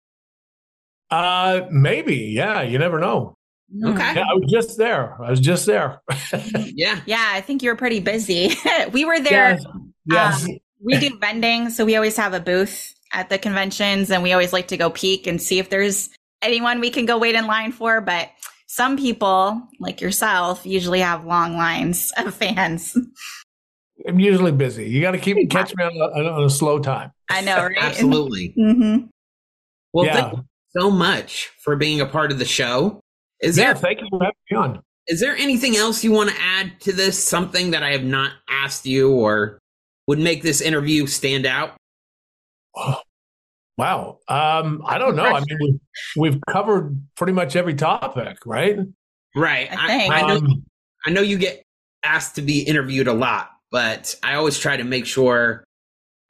Uh, 1.11 1.63
maybe, 1.71 2.17
yeah, 2.17 2.63
you 2.63 2.79
never 2.79 2.99
know. 2.99 3.35
Okay. 3.85 4.15
Yeah, 4.15 4.25
I 4.31 4.35
was 4.35 4.51
just 4.51 4.77
there. 4.79 5.21
I 5.23 5.31
was 5.31 5.41
just 5.41 5.67
there. 5.67 6.01
Yeah. 6.55 7.01
Yeah, 7.07 7.31
I 7.33 7.41
think 7.41 7.63
you're 7.63 7.77
pretty 7.77 8.01
busy. 8.01 8.51
we 8.93 9.05
were 9.05 9.19
there. 9.21 9.53
Yes. 9.53 9.65
Yes. 10.05 10.45
Um, 10.45 10.59
we 10.85 10.99
do 10.99 11.19
vending, 11.19 11.71
so 11.71 11.85
we 11.85 11.97
always 11.97 12.17
have 12.17 12.35
a 12.35 12.41
booth 12.41 12.95
at 13.13 13.31
the 13.31 13.39
conventions, 13.39 14.11
and 14.11 14.23
we 14.23 14.33
always 14.33 14.53
like 14.53 14.69
to 14.69 14.77
go 14.77 14.91
peek 14.91 15.27
and 15.27 15.41
see 15.41 15.59
if 15.59 15.71
there's 15.71 16.11
anyone 16.43 16.81
we 16.81 16.91
can 16.91 17.07
go 17.07 17.17
wait 17.19 17.35
in 17.35 17.47
line 17.47 17.73
for. 17.73 18.01
But 18.03 18.29
some 18.77 18.99
people, 18.99 19.67
like 19.81 20.03
yourself, 20.03 20.67
usually 20.67 21.01
have 21.01 21.25
long 21.25 21.57
lines 21.57 22.13
of 22.19 22.35
fans. 22.35 22.95
I'm 24.07 24.21
usually 24.21 24.53
busy. 24.53 24.87
You 24.87 25.01
got 25.01 25.13
to 25.13 25.19
keep 25.19 25.49
catch 25.49 25.75
me 25.75 25.83
on 25.83 25.97
a, 25.97 26.29
on 26.29 26.45
a 26.45 26.51
slow 26.51 26.79
time. 26.79 27.11
I 27.31 27.41
know, 27.41 27.57
right? 27.65 27.77
Absolutely. 27.81 28.53
hmm 28.55 29.07
Well, 29.95 30.05
yeah. 30.05 30.13
thank 30.13 30.33
you 30.35 30.45
so 30.79 30.91
much 30.91 31.51
for 31.59 31.75
being 31.77 32.03
a 32.03 32.07
part 32.07 32.31
of 32.31 32.39
the 32.39 32.45
show. 32.45 33.01
Is 33.41 33.57
yeah. 33.57 33.73
there 33.73 33.75
Thank 33.77 34.03
you 34.03 34.09
for 34.11 34.23
having 34.23 34.35
me 34.51 34.57
on. 34.59 34.83
is 35.09 35.21
there 35.21 35.35
anything 35.37 35.77
else 35.77 36.05
you 36.05 36.13
want 36.13 36.29
to 36.29 36.37
add 36.39 36.79
to 36.81 36.93
this? 36.93 37.23
Something 37.23 37.71
that 37.71 37.83
I 37.83 37.93
have 37.93 38.05
not 38.05 38.33
asked 38.47 38.85
you 38.85 39.11
or 39.11 39.59
would 40.07 40.19
make 40.19 40.43
this 40.43 40.61
interview 40.61 41.07
stand 41.07 41.47
out? 41.47 41.77
Oh, 42.77 43.01
Wow. 43.79 44.19
Um, 44.29 44.83
I 44.87 44.97
don't 44.99 45.17
know. 45.17 45.25
I 45.27 45.41
mean, 45.41 45.59
we've, 45.61 45.81
we've 46.17 46.41
covered 46.49 46.99
pretty 47.17 47.33
much 47.35 47.57
every 47.57 47.75
topic, 47.75 48.39
right? 48.47 48.79
Right. 49.35 49.69
I 49.71 49.87
think. 49.99 50.13
I, 50.13 50.21
know. 50.23 50.37
Um, 50.37 50.65
I 51.05 51.11
know 51.11 51.21
you 51.21 51.37
get 51.39 51.63
asked 52.03 52.37
to 52.37 52.43
be 52.43 52.63
interviewed 52.63 53.07
a 53.07 53.13
lot, 53.13 53.51
but 53.71 54.15
I 54.23 54.35
always 54.37 54.59
try 54.59 54.77
to 54.79 54.85
make 54.85 55.05
sure 55.07 55.63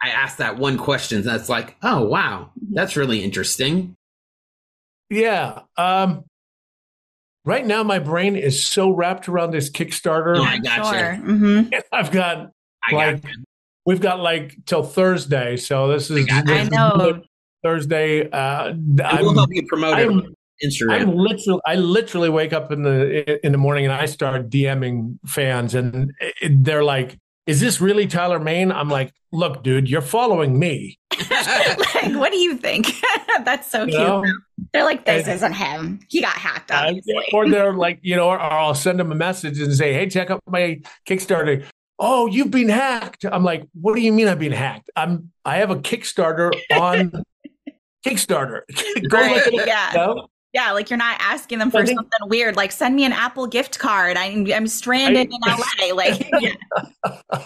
I 0.02 0.08
ask 0.08 0.38
that 0.38 0.58
one 0.58 0.76
question 0.76 1.22
that's 1.22 1.48
like, 1.48 1.76
oh 1.82 2.04
wow, 2.06 2.50
that's 2.72 2.96
really 2.96 3.22
interesting. 3.22 3.94
yeah. 5.08 5.60
Um, 5.78 6.24
right 7.44 7.64
now, 7.64 7.82
my 7.84 7.98
brain 8.00 8.34
is 8.36 8.64
so 8.64 8.90
wrapped 8.90 9.28
around 9.28 9.52
this 9.52 9.70
Kickstarter. 9.70 10.36
Yeah, 10.36 10.42
I 10.42 10.58
gotcha. 10.58 10.98
Sure. 10.98 11.14
hmm 11.36 11.60
I've 11.92 12.10
got 12.10 12.50
I 12.84 12.94
Like, 12.94 13.22
got 13.22 13.30
you. 13.30 13.44
we've 13.86 14.00
got 14.00 14.20
like 14.20 14.56
till 14.66 14.82
Thursday, 14.82 15.56
so 15.56 15.88
this 15.88 16.10
is, 16.10 16.26
got- 16.26 16.44
this 16.46 16.56
I 16.58 16.62
is 16.62 16.70
know. 16.70 17.22
Thursday. 17.66 18.30
Uh, 18.30 18.68
And 18.68 19.00
we'll 19.20 19.34
help 19.34 19.50
you 19.52 19.66
promote 19.66 19.98
it 19.98 20.02
I'm- 20.02 20.18
on 20.18 20.34
Instagram. 20.64 21.00
I'm 21.02 21.14
literally, 21.16 21.60
I 21.66 21.74
literally 21.74 22.30
wake 22.30 22.52
up 22.52 22.70
in 22.72 22.82
the 22.82 23.44
in 23.44 23.52
the 23.52 23.58
morning 23.58 23.84
and 23.84 23.92
I 23.92 24.06
start 24.06 24.48
DMing 24.48 25.18
fans, 25.26 25.74
and 25.74 26.12
they're 26.66 26.84
like, 26.84 27.18
"Is 27.46 27.60
this 27.60 27.80
really 27.80 28.06
Tyler 28.06 28.38
Mane?" 28.38 28.70
I'm 28.72 28.88
like, 28.88 29.12
"Look, 29.32 29.62
dude, 29.64 29.90
you're 29.90 30.00
following 30.18 30.58
me." 30.58 30.98
like, 31.30 32.14
what 32.22 32.30
do 32.32 32.38
you 32.38 32.56
think? 32.56 32.86
That's 33.44 33.70
so 33.70 33.80
You 33.84 33.92
cute. 33.92 33.98
know? 34.00 34.24
They're 34.72 34.84
like, 34.84 35.04
this 35.04 35.26
And- 35.26 35.34
isn't 35.36 35.52
him. 35.54 36.00
He 36.08 36.20
got 36.20 36.32
hacked, 36.36 36.70
Uh, 36.70 36.84
obviously. 36.86 37.14
or 37.34 37.48
they're 37.52 37.72
like, 37.74 37.98
you 38.02 38.16
know, 38.16 38.28
or, 38.28 38.36
or 38.36 38.40
I'll 38.60 38.74
send 38.74 38.98
them 39.00 39.10
a 39.12 39.14
message 39.14 39.58
and 39.60 39.74
say, 39.74 39.92
"Hey, 39.92 40.08
check 40.08 40.30
out 40.30 40.40
my 40.48 40.80
Kickstarter." 41.08 41.64
Oh, 41.98 42.26
you've 42.26 42.50
been 42.50 42.68
hacked. 42.68 43.24
I'm 43.24 43.42
like, 43.42 43.62
what 43.80 43.94
do 43.96 44.00
you 44.02 44.12
mean 44.12 44.28
I've 44.28 44.38
been 44.38 44.52
hacked? 44.52 44.88
I'm 44.96 45.32
I 45.44 45.56
have 45.56 45.70
a 45.70 45.76
Kickstarter 45.76 46.50
on 46.78 47.12
Kickstarter. 48.10 48.60
Go 49.08 49.18
Right, 49.18 49.52
look 49.52 49.66
yeah. 49.66 49.90
you 49.92 49.98
know? 49.98 50.28
yeah, 50.52 50.72
like 50.72 50.88
you're 50.90 50.96
not 50.96 51.16
asking 51.20 51.58
them 51.58 51.70
for 51.70 51.84
think- 51.84 51.98
something 51.98 52.28
weird. 52.28 52.56
Like, 52.56 52.72
send 52.72 52.96
me 52.96 53.04
an 53.04 53.12
Apple 53.12 53.46
gift 53.46 53.78
card. 53.78 54.16
I'm 54.16 54.50
I'm 54.52 54.66
stranded 54.66 55.28
in 55.30 55.40
LA. 55.46 55.94
Like, 55.94 56.28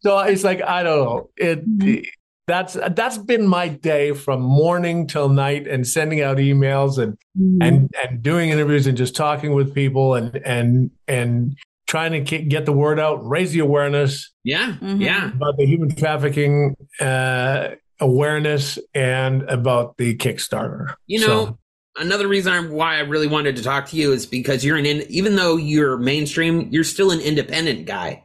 so 0.00 0.18
it's 0.20 0.44
like 0.44 0.62
I 0.62 0.82
don't 0.82 1.04
know. 1.04 1.30
It 1.36 1.66
Mhm. 1.68 2.06
that's 2.46 2.74
that's 2.94 3.18
been 3.18 3.46
my 3.46 3.68
day 3.68 4.12
from 4.12 4.40
morning 4.42 5.06
till 5.06 5.28
night 5.28 5.66
and 5.66 5.86
sending 5.86 6.20
out 6.22 6.38
emails 6.38 6.98
and 6.98 7.16
and 7.62 7.90
and 8.02 8.22
doing 8.22 8.50
interviews 8.50 8.86
and 8.86 8.96
just 8.96 9.14
talking 9.16 9.52
with 9.54 9.74
people 9.74 10.14
and 10.14 10.36
and 10.44 10.90
and 11.06 11.56
trying 11.86 12.12
to 12.12 12.20
get 12.20 12.48
get 12.48 12.66
the 12.66 12.72
word 12.72 12.98
out, 13.00 13.26
raise 13.26 13.52
the 13.52 13.60
awareness 13.60 14.30
yeah, 14.44 14.74
Mhm. 14.82 15.00
yeah. 15.00 15.28
about 15.32 15.56
the 15.56 15.64
human 15.66 15.94
trafficking 15.94 16.76
uh, 17.00 17.68
awareness 18.00 18.78
and 18.94 19.42
about 19.42 19.96
the 19.96 20.16
Kickstarter. 20.16 20.94
You 21.06 21.20
So, 21.20 21.26
know, 21.26 21.58
another 21.96 22.28
reason 22.28 22.70
why 22.72 22.96
I 22.96 23.00
really 23.00 23.26
wanted 23.26 23.56
to 23.56 23.62
talk 23.62 23.86
to 23.88 23.96
you 23.96 24.12
is 24.12 24.26
because 24.26 24.64
you're 24.64 24.76
an 24.76 24.86
in, 24.86 25.04
even 25.08 25.36
though 25.36 25.56
you're 25.56 25.98
mainstream, 25.98 26.68
you're 26.70 26.84
still 26.84 27.10
an 27.10 27.20
independent 27.20 27.86
guy. 27.86 28.22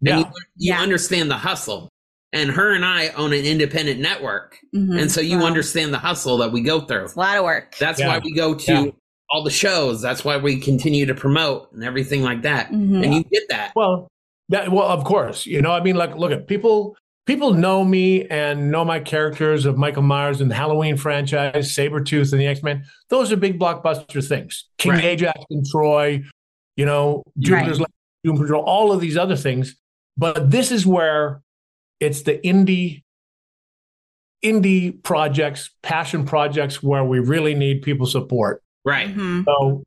And 0.00 0.08
yeah, 0.08 0.18
you, 0.18 0.24
you 0.56 0.72
Yeah. 0.74 0.80
understand 0.80 1.30
the 1.30 1.36
hustle. 1.36 1.88
And 2.34 2.50
her 2.50 2.72
and 2.72 2.84
I 2.84 3.08
own 3.08 3.34
an 3.34 3.44
independent 3.44 4.00
network. 4.00 4.56
Mhm. 4.74 4.98
And 5.02 5.12
so 5.12 5.20
you 5.20 5.38
Wow. 5.40 5.46
understand 5.46 5.92
the 5.92 5.98
hustle 5.98 6.38
that 6.38 6.50
we 6.50 6.62
go 6.62 6.80
through. 6.80 7.04
It's 7.04 7.14
a 7.14 7.18
lot 7.18 7.36
of 7.36 7.44
work. 7.44 7.76
That's 7.78 8.00
Yeah. 8.00 8.08
why 8.08 8.20
we 8.24 8.32
go 8.32 8.54
to 8.54 8.72
Yeah. 8.72 8.86
all 9.28 9.44
the 9.44 9.50
shows. 9.50 10.00
That's 10.00 10.24
why 10.24 10.38
we 10.38 10.58
continue 10.58 11.04
to 11.06 11.14
promote 11.14 11.70
and 11.72 11.84
everything 11.84 12.22
like 12.22 12.40
that. 12.42 12.70
Mhm. 12.72 13.04
And 13.04 13.14
you 13.14 13.22
get 13.24 13.42
that. 13.50 13.72
Well, 13.76 14.08
that 14.48 14.72
well, 14.72 14.86
of 14.88 15.04
course, 15.04 15.44
you 15.44 15.60
know. 15.60 15.72
I 15.72 15.82
mean, 15.82 15.96
like, 15.96 16.16
look 16.16 16.32
at 16.32 16.46
people. 16.48 16.96
People 17.24 17.54
know 17.54 17.84
me 17.84 18.26
and 18.26 18.70
know 18.72 18.84
my 18.84 18.98
characters 18.98 19.64
of 19.64 19.78
Michael 19.78 20.02
Myers 20.02 20.40
and 20.40 20.50
the 20.50 20.56
Halloween 20.56 20.96
franchise, 20.96 21.72
Sabretooth 21.72 22.32
and 22.32 22.40
the 22.40 22.46
X 22.46 22.62
Men. 22.62 22.84
Those 23.10 23.30
are 23.30 23.36
big 23.36 23.60
blockbuster 23.60 24.26
things. 24.26 24.68
King 24.78 24.92
Right. 24.92 25.04
Ajax 25.04 25.40
and 25.50 25.64
Troy, 25.64 26.24
you 26.76 26.84
know, 26.84 27.22
Jupiter's 27.38 27.78
Right. 27.78 27.88
Legacy, 27.88 27.92
Doom 28.24 28.38
Patrol, 28.38 28.64
all 28.64 28.90
of 28.90 29.00
these 29.00 29.16
other 29.16 29.36
things. 29.36 29.76
But 30.16 30.50
this 30.50 30.72
is 30.72 30.84
where 30.84 31.42
it's 32.00 32.22
the 32.22 32.38
indie 32.38 33.02
indie 34.44 35.00
projects, 35.04 35.70
passion 35.82 36.24
projects 36.24 36.82
where 36.82 37.04
we 37.04 37.20
really 37.20 37.54
need 37.54 37.82
people 37.82 38.06
support. 38.06 38.60
Right. 38.84 39.14
Mhm. 39.16 39.44
So 39.44 39.84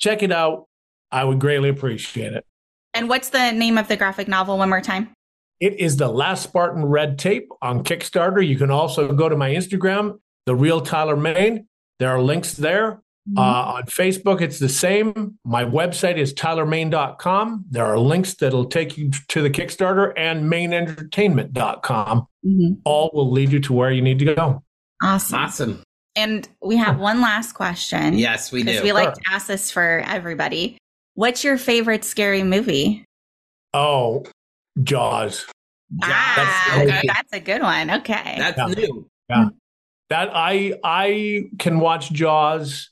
check 0.00 0.24
it 0.24 0.32
out. 0.32 0.66
I 1.12 1.22
would 1.22 1.38
greatly 1.38 1.68
appreciate 1.68 2.32
it. 2.32 2.44
And 2.92 3.08
what's 3.08 3.28
the 3.28 3.52
name 3.52 3.78
of 3.78 3.86
the 3.86 3.96
graphic 3.96 4.26
novel 4.26 4.58
one 4.58 4.68
more 4.68 4.80
time? 4.80 5.12
It 5.60 5.78
is 5.80 5.96
the 5.96 6.08
last 6.08 6.42
Spartan 6.42 6.84
Red 6.84 7.18
Tape 7.18 7.48
on 7.62 7.84
Kickstarter. 7.84 8.46
You 8.46 8.56
can 8.56 8.70
also 8.70 9.12
go 9.12 9.28
to 9.28 9.36
my 9.36 9.50
Instagram, 9.50 10.18
the 10.46 10.54
real 10.54 10.80
Tyler 10.80 11.16
Mane. 11.16 11.66
There 11.98 12.10
are 12.10 12.20
links 12.20 12.54
there. 12.54 13.00
Mm-hmm. 13.28 13.38
Uh, 13.38 13.42
on 13.76 13.82
Facebook, 13.84 14.42
it's 14.42 14.58
the 14.58 14.68
same. 14.68 15.38
My 15.44 15.64
website 15.64 16.18
is 16.18 16.34
tylermane.com. 16.34 17.64
There 17.70 17.86
are 17.86 17.98
links 17.98 18.34
that'll 18.34 18.66
take 18.66 18.98
you 18.98 19.10
to 19.28 19.40
the 19.40 19.48
Kickstarter 19.48 20.12
and 20.16 20.44
maneentertainment.com. 20.52 22.26
Mhm. 22.44 22.80
All 22.84 23.10
will 23.14 23.30
lead 23.30 23.50
you 23.52 23.60
to 23.60 23.72
where 23.72 23.90
you 23.90 24.02
need 24.02 24.18
to 24.18 24.34
go. 24.34 24.62
Awesome. 25.02 25.38
Awesome. 25.38 25.82
And 26.16 26.48
we 26.62 26.76
have 26.76 26.98
one 27.00 27.20
last 27.20 27.52
question. 27.54 28.18
Yes, 28.18 28.52
we 28.52 28.62
Because 28.62 28.80
do. 28.80 28.84
we 28.84 28.92
like 28.92 29.14
to 29.14 29.20
ask 29.32 29.46
this 29.46 29.70
for 29.70 30.02
everybody. 30.06 30.76
What's 31.14 31.42
your 31.42 31.56
favorite 31.58 32.04
scary 32.04 32.42
movie? 32.42 33.04
Oh, 33.72 34.24
Jaws. 34.82 35.46
ah, 36.02 36.32
that's- 36.36 36.88
okay, 36.88 37.02
that's 37.06 37.32
a 37.32 37.40
good 37.40 37.62
one. 37.62 37.90
Okay. 37.90 38.34
That's 38.38 38.58
Yeah. 38.58 38.66
new. 38.66 39.08
Yeah, 39.30 39.48
that 40.10 40.30
I 40.34 40.74
I 40.84 41.44
can 41.58 41.78
watch 41.80 42.10
Jaws. 42.12 42.90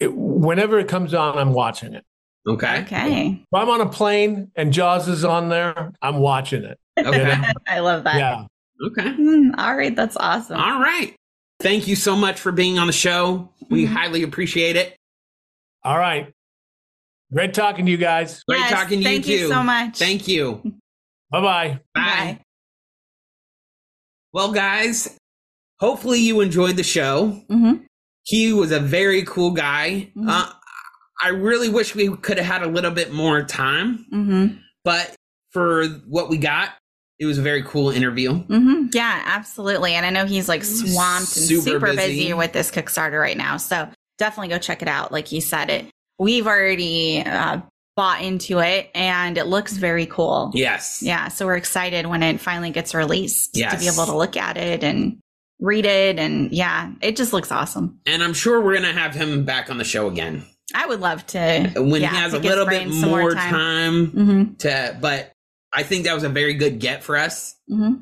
It, 0.00 0.12
whenever 0.14 0.78
it 0.78 0.88
comes 0.88 1.14
on, 1.14 1.38
I'm 1.38 1.52
watching 1.52 1.94
it. 1.94 2.04
Okay. 2.46 2.80
okay. 2.82 3.28
If 3.40 3.54
I'm 3.54 3.68
on 3.70 3.80
a 3.80 3.88
plane 3.88 4.50
and 4.56 4.72
Jaws 4.72 5.06
is 5.08 5.24
on 5.24 5.48
there, 5.48 5.92
I'm 6.02 6.18
watching 6.18 6.64
it. 6.64 6.76
Okay. 6.98 7.40
I 7.68 7.78
love 7.78 8.02
that. 8.04 8.16
Yeah. 8.16 8.46
okay. 8.84 9.12
Mm, 9.12 9.52
all 9.56 9.76
right. 9.76 9.94
That's 9.94 10.16
awesome. 10.16 10.58
All 10.58 10.80
right. 10.80 11.14
Thank 11.60 11.86
you 11.86 11.94
so 11.94 12.16
much 12.16 12.40
for 12.40 12.50
being 12.50 12.80
on 12.80 12.88
the 12.88 12.92
show. 12.92 13.52
We 13.70 13.84
Mhm. 13.86 13.92
highly 13.92 14.22
appreciate 14.24 14.74
it. 14.74 14.96
All 15.84 15.96
right. 15.96 16.32
Great 17.32 17.54
talking 17.54 17.86
to 17.86 17.90
you 17.90 17.96
guys. 17.96 18.42
Great 18.44 18.60
talking 18.68 18.88
to 18.88 18.96
you. 18.98 19.02
thank 19.04 19.26
you 19.26 19.34
you 19.34 19.40
too. 19.44 19.48
so 19.48 19.62
much. 19.62 19.98
Thank 19.98 20.28
you. 20.28 20.60
Bye 21.30 21.40
bye. 21.40 21.80
Bye. 21.94 22.40
Well, 24.32 24.52
guys, 24.52 25.16
hopefully 25.80 26.20
you 26.20 26.40
enjoyed 26.40 26.76
the 26.76 26.82
show. 26.82 27.28
hmm 27.48 27.74
He 28.24 28.52
was 28.52 28.70
a 28.72 28.80
very 28.80 29.22
cool 29.24 29.50
guy. 29.50 30.10
Mhm. 30.16 30.28
Uh, 30.28 30.52
I 31.24 31.28
really 31.28 31.68
wish 31.68 31.94
we 31.94 32.14
could 32.16 32.38
have 32.38 32.46
had 32.46 32.62
a 32.62 32.66
little 32.72 32.90
bit 32.90 33.12
more 33.12 33.42
time, 33.44 34.06
hmm 34.10 34.46
but 34.84 35.14
for 35.52 35.86
what 36.08 36.28
we 36.28 36.36
got, 36.38 36.70
it 37.20 37.26
was 37.26 37.38
a 37.38 37.42
very 37.42 37.62
cool 37.62 37.90
interview. 37.90 38.32
hmm 38.34 38.86
Yeah, 38.92 39.22
absolutely. 39.26 39.94
And 39.94 40.04
I 40.04 40.10
know 40.10 40.24
he's 40.26 40.48
like 40.48 40.64
swamped 40.64 41.36
and 41.36 41.46
Super 41.46 41.62
super, 41.62 41.86
busy. 41.94 41.96
busy. 42.16 42.32
with 42.34 42.52
this 42.52 42.70
Kickstarter 42.70 43.20
right 43.20 43.36
now. 43.36 43.58
So 43.58 43.88
definitely 44.18 44.48
go 44.48 44.58
check 44.58 44.82
it 44.82 44.88
out. 44.88 45.12
Like 45.12 45.28
he 45.28 45.40
said, 45.40 45.70
it. 45.70 45.86
We've 46.18 46.46
already 46.46 47.22
uh, 47.24 47.60
bought 47.96 48.22
into 48.22 48.60
it, 48.60 48.90
and 48.94 49.36
it 49.38 49.46
looks 49.46 49.72
very 49.72 50.06
cool. 50.06 50.50
Yes. 50.54 51.02
Yeah, 51.02 51.28
so 51.28 51.46
we're 51.46 51.56
excited 51.56 52.06
when 52.06 52.22
it 52.22 52.40
finally 52.40 52.70
gets 52.70 52.94
released 52.94 53.54
to 53.54 53.76
be 53.78 53.88
able 53.88 54.06
to 54.06 54.16
look 54.16 54.36
at 54.36 54.56
it 54.56 54.84
and 54.84 55.18
read 55.60 55.84
it. 55.84 56.18
And 56.18 56.52
yeah, 56.52 56.92
it 57.00 57.16
just 57.16 57.32
looks 57.32 57.50
awesome. 57.50 58.00
And 58.06 58.22
I'm 58.22 58.34
sure 58.34 58.60
we're 58.60 58.78
going 58.78 58.94
to 58.94 58.98
have 58.98 59.14
him 59.14 59.44
back 59.44 59.70
on 59.70 59.78
the 59.78 59.84
show 59.84 60.08
again 60.08 60.44
I 60.74 60.86
would 60.86 61.00
love 61.00 61.26
to 61.28 61.70
when 61.76 62.00
yeah, 62.02 62.10
he 62.10 62.16
has 62.16 62.34
a 62.34 62.38
little 62.38 62.66
bit 62.66 62.88
more 62.88 63.34
time, 63.34 64.06
hmm 64.06 64.54
to, 64.58 64.96
but 65.00 65.32
I 65.72 65.82
think 65.82 66.04
that 66.04 66.14
was 66.14 66.24
a 66.24 66.28
very 66.28 66.54
good 66.54 66.78
get 66.78 67.02
for 67.02 67.16
us. 67.16 67.56
hmm 67.68 67.94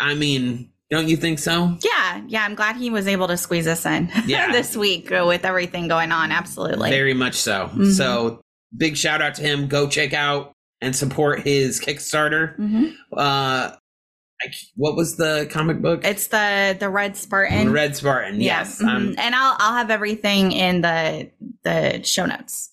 I 0.00 0.14
mean, 0.14 0.70
don't 0.90 1.08
you 1.08 1.16
think 1.16 1.38
so? 1.38 1.76
Yeah, 1.82 2.22
yeah. 2.28 2.44
I'm 2.44 2.54
glad 2.54 2.76
he 2.76 2.90
was 2.90 3.06
able 3.06 3.28
to 3.28 3.36
squeeze 3.36 3.66
us 3.66 3.84
in 3.86 4.10
Yeah. 4.26 4.52
this 4.52 4.76
week 4.76 5.10
with 5.10 5.44
everything 5.44 5.88
going 5.88 6.12
on. 6.12 6.32
Absolutely. 6.32 6.90
Very 6.90 7.14
much 7.14 7.34
so. 7.34 7.70
Mhm. 7.74 7.92
So 7.92 8.40
big 8.76 8.96
shout 8.96 9.20
out 9.22 9.34
to 9.36 9.42
him. 9.42 9.68
Go 9.68 9.88
check 9.88 10.12
out 10.14 10.52
and 10.80 10.94
support 10.96 11.40
his 11.40 11.80
Kickstarter. 11.80 12.54
hmm 12.56 12.86
Uh, 13.12 13.72
I, 14.40 14.52
what 14.76 14.94
was 14.94 15.16
the 15.16 15.48
comic 15.50 15.82
book? 15.82 16.04
It's 16.04 16.28
the 16.28 16.76
the 16.78 16.88
Red 16.88 17.16
Spartan. 17.16 17.72
Red 17.72 17.96
Spartan. 17.96 18.40
Yeah, 18.40 18.60
Yes. 18.60 18.80
mhm. 18.80 18.88
Um, 18.88 19.14
and 19.18 19.34
I'll 19.34 19.56
I'll 19.58 19.72
have 19.74 19.90
everything 19.90 20.52
in 20.52 20.80
the 20.80 21.30
the 21.64 22.02
show 22.04 22.24
notes 22.24 22.70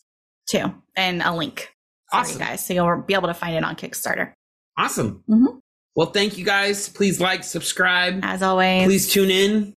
too, 0.48 0.72
and 0.96 1.24
a 1.24 1.34
link 1.36 1.72
for 2.12 2.18
Awesome. 2.20 2.40
you 2.40 2.46
guys, 2.46 2.64
so 2.64 2.74
you'll 2.76 3.02
be 3.02 3.16
able 3.16 3.30
to 3.30 3.34
find 3.34 3.56
it 3.56 3.64
on 3.64 3.76
Kickstarter. 3.76 4.34
awesome. 4.78 5.24
Mhm. 5.28 5.60
Well, 5.96 6.08
thank 6.08 6.38
you 6.38 6.46
guys. 6.46 6.90
Please 6.90 7.20
like, 7.22 7.44
subscribe. 7.44 8.20
As 8.24 8.42
always, 8.42 8.86
Please 8.86 9.10
tune 9.12 9.32
in. 9.32 9.74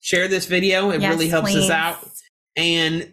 Share 0.00 0.28
this 0.28 0.46
video. 0.46 0.90
It 0.90 1.00
Yes, 1.00 1.10
really 1.12 1.28
helps 1.28 1.50
please. 1.52 1.64
us 1.64 1.70
out. 1.70 2.08
And 2.56 3.12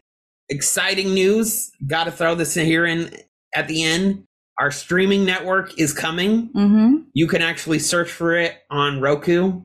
exciting 0.49 1.14
news. 1.14 1.72
Got 1.88 2.04
to 2.04 2.12
throw 2.12 2.36
this 2.36 2.56
in 2.56 2.66
here 2.66 2.86
in 2.86 3.16
at 3.56 3.68
the 3.68 3.84
end. 3.84 4.24
Our 4.60 4.70
streaming 4.70 5.26
network 5.26 5.80
is 5.80 5.93
coming. 5.93 6.49
Mm-hmm. 6.49 6.95
You 7.14 7.28
can 7.28 7.41
actually 7.41 7.80
search 7.80 8.12
for 8.12 8.36
it 8.36 8.56
on 8.70 9.01
Roku. 9.01 9.62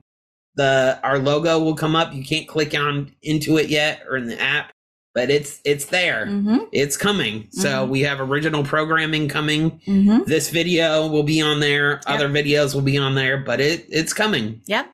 the 0.55 0.99
our 1.03 1.19
logo 1.19 1.59
will 1.63 1.75
come 1.77 1.95
up. 1.95 2.15
You 2.15 2.25
can't 2.25 2.49
click 2.49 2.75
on 2.75 3.15
into 3.23 3.59
it 3.59 3.69
yet 3.69 4.03
or 4.09 4.17
in 4.17 4.27
the 4.27 4.41
app, 4.41 4.73
but 5.15 5.31
it's 5.31 5.61
it's 5.65 5.87
there. 5.87 6.27
Mm-hmm. 6.27 6.59
It's 6.73 6.97
coming. 6.97 7.49
So 7.51 7.69
Mhm. 7.69 7.89
we 7.89 8.01
have 8.03 8.21
original 8.21 8.63
programming 8.65 9.29
coming. 9.29 9.81
Mm-hmm. 9.87 10.25
This 10.27 10.51
video 10.51 11.09
will 11.09 11.23
be 11.25 11.41
on 11.41 11.61
there. 11.61 12.01
Other 12.07 12.29
videos 12.29 12.75
will 12.75 12.83
be 12.83 12.99
on 12.99 13.15
there, 13.15 13.39
but 13.39 13.61
it 13.61 13.87
it's 13.89 14.13
coming. 14.13 14.61
Yep. 14.67 14.91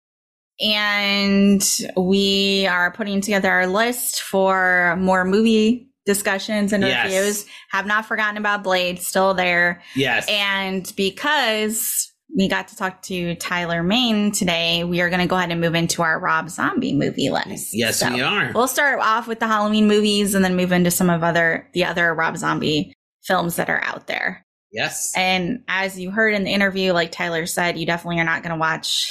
And 0.61 1.63
we 1.97 2.67
are 2.69 2.91
putting 2.93 3.21
together 3.21 3.51
our 3.51 3.67
list 3.67 4.23
for 4.23 4.97
more 4.99 5.25
movie 5.25 5.89
discussions 6.07 6.73
and 6.73 6.83
Yes. 6.85 7.05
reviews. 7.07 7.47
Have 7.71 7.87
not 7.87 8.07
forgotten 8.07 8.37
about 8.37 8.63
Blade, 8.63 9.01
still 9.01 9.35
there. 9.35 9.83
Yes. 9.97 10.27
And 10.29 10.91
because 10.97 12.13
we 12.37 12.49
got 12.49 12.69
to 12.69 12.77
talk 12.77 13.01
to 13.03 13.35
Tyler 13.37 13.83
Mane 13.83 14.33
today, 14.33 14.83
we 14.85 15.01
are 15.01 15.09
going 15.09 15.21
to 15.21 15.27
go 15.27 15.37
ahead 15.37 15.53
and 15.53 15.61
move 15.61 15.75
into 15.75 16.03
our 16.03 16.19
Rob 16.19 16.51
Zombie 16.51 16.93
movie 16.95 17.31
list. 17.31 17.69
yes, 17.73 18.01
So 18.01 18.13
we 18.13 18.21
are. 18.23 18.51
We'll 18.55 18.67
start 18.69 18.99
off 19.01 19.29
with 19.29 19.39
the 19.41 19.47
Halloween 19.47 19.87
movies 19.87 20.35
and 20.35 20.45
then 20.45 20.57
move 20.57 20.73
into 20.73 20.91
some 20.91 21.11
of 21.11 21.23
other 21.23 21.69
the 21.75 21.85
other 21.85 22.13
Rob 22.15 22.37
Zombie 22.37 22.93
films 23.25 23.57
that 23.57 23.71
are 23.71 23.83
out 23.85 24.07
there. 24.09 24.43
yes. 24.73 25.13
And 25.17 25.63
as 25.69 25.99
you 25.99 26.11
heard 26.11 26.35
in 26.35 26.43
the 26.45 26.53
interview, 26.53 26.93
like 26.93 27.13
Tyler 27.13 27.47
said, 27.47 27.79
you 27.79 27.87
definitely 27.87 28.21
are 28.21 28.25
not 28.25 28.43
going 28.43 28.55
to 28.55 28.59
watch 28.61 29.09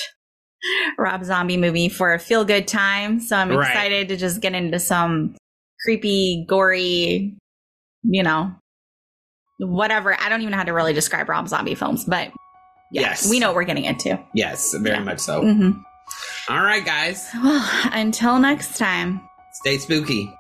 Rob 0.98 1.24
Zombie 1.24 1.58
movie 1.58 1.90
for 1.90 2.14
a 2.14 2.20
feel 2.20 2.44
good 2.46 2.68
time. 2.68 3.20
So 3.22 3.36
I'm 3.38 3.50
Right. 3.50 3.68
excited 3.70 4.10
to 4.10 4.18
just 4.18 4.42
get 4.42 4.54
into 4.54 4.80
some 4.80 5.36
creepy, 5.86 6.46
gory, 6.48 7.38
you 8.04 8.24
know, 8.24 8.54
whatever. 9.60 10.20
I 10.20 10.30
don't 10.30 10.42
even 10.42 10.52
know 10.52 10.58
how 10.58 10.64
to 10.64 10.74
really 10.74 10.94
describe 10.94 11.30
Rob 11.30 11.48
Zombie 11.48 11.76
films, 11.76 12.06
but 12.06 12.32
yeah, 12.94 13.02
Yes. 13.02 13.30
we 13.30 13.40
know 13.40 13.48
what 13.50 13.56
we're 13.56 13.64
getting 13.66 13.86
into. 13.86 14.18
yes, 14.34 14.74
very 14.74 14.98
Yeah. 14.98 15.04
much 15.04 15.20
so. 15.20 15.42
hmm 15.42 15.72
All 16.50 16.62
right, 16.62 16.86
guys. 16.86 17.28
Well, 17.44 17.68
until 17.92 18.38
next 18.40 18.78
time. 18.78 19.22
Stay 19.54 19.78
spooky. 19.78 20.34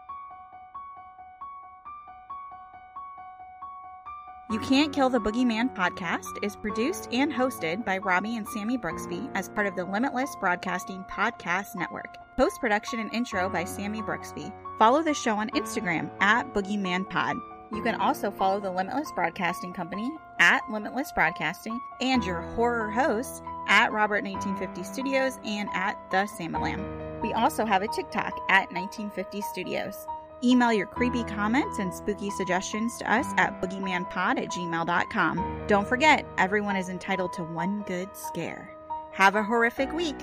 You 4.52 4.60
Can't 4.60 4.94
Kill 4.94 5.10
the 5.10 5.20
Boogeyman 5.20 5.74
podcast 5.74 6.28
is 6.44 6.56
produced 6.56 7.08
and 7.12 7.32
hosted 7.34 7.84
by 7.86 7.98
Robby 7.98 8.36
and 8.38 8.46
Sammi 8.48 8.78
Brooksby 8.78 9.32
as 9.34 9.50
part 9.50 9.66
of 9.66 9.76
the 9.76 9.86
Limitless 9.86 10.36
Broadcasting 10.40 11.04
Podcast 11.10 11.76
Network. 11.76 12.18
Post 12.38 12.60
production 12.60 13.00
and 13.00 13.12
intro 13.14 13.50
by 13.50 13.64
Sammi 13.64 14.02
Brooksby. 14.04 14.54
Follow 14.78 15.02
the 15.02 15.14
show 15.14 15.36
on 15.38 15.50
Instagram 15.52 16.12
at 16.22 16.54
BoogeymanPod. 16.54 17.40
You 17.74 17.82
can 17.82 17.96
also 17.96 18.30
follow 18.30 18.60
the 18.60 18.72
Limitless 18.72 19.12
Broadcasting 19.14 19.74
Company 19.74 20.12
at 20.40 20.62
Limitless 20.72 21.12
Broadcasting 21.12 21.80
and 22.02 22.24
your 22.24 22.42
horror 22.42 22.92
hosts 22.92 23.42
at 23.68 23.92
Robert 23.92 24.24
1950 24.24 24.84
Studios 24.84 25.40
and 25.44 25.70
at 25.74 25.98
The 26.12 26.28
Samalam. 26.38 27.22
We 27.22 27.34
also 27.34 27.66
have 27.66 27.82
a 27.82 27.88
TikTok 27.88 28.34
at 28.50 28.72
1950 28.72 29.42
Studios. 29.42 30.06
Email 30.44 30.74
your 30.74 30.88
creepy 30.88 31.24
comments 31.24 31.80
and 31.80 31.94
spooky 31.94 32.30
suggestions 32.32 32.98
to 32.98 33.12
us 33.12 33.26
at 33.38 33.62
boogeymanpod 33.62 34.38
at 34.38 34.50
gmail.com. 34.52 35.64
Don't 35.68 35.88
forget, 35.88 36.26
everyone 36.38 36.76
is 36.76 36.90
entitled 36.90 37.34
to 37.34 37.44
one 37.44 37.82
good 37.88 38.10
scare. 38.14 38.70
Have 39.14 39.36
a 39.36 39.44
horrific 39.44 39.92
week. 39.94 40.18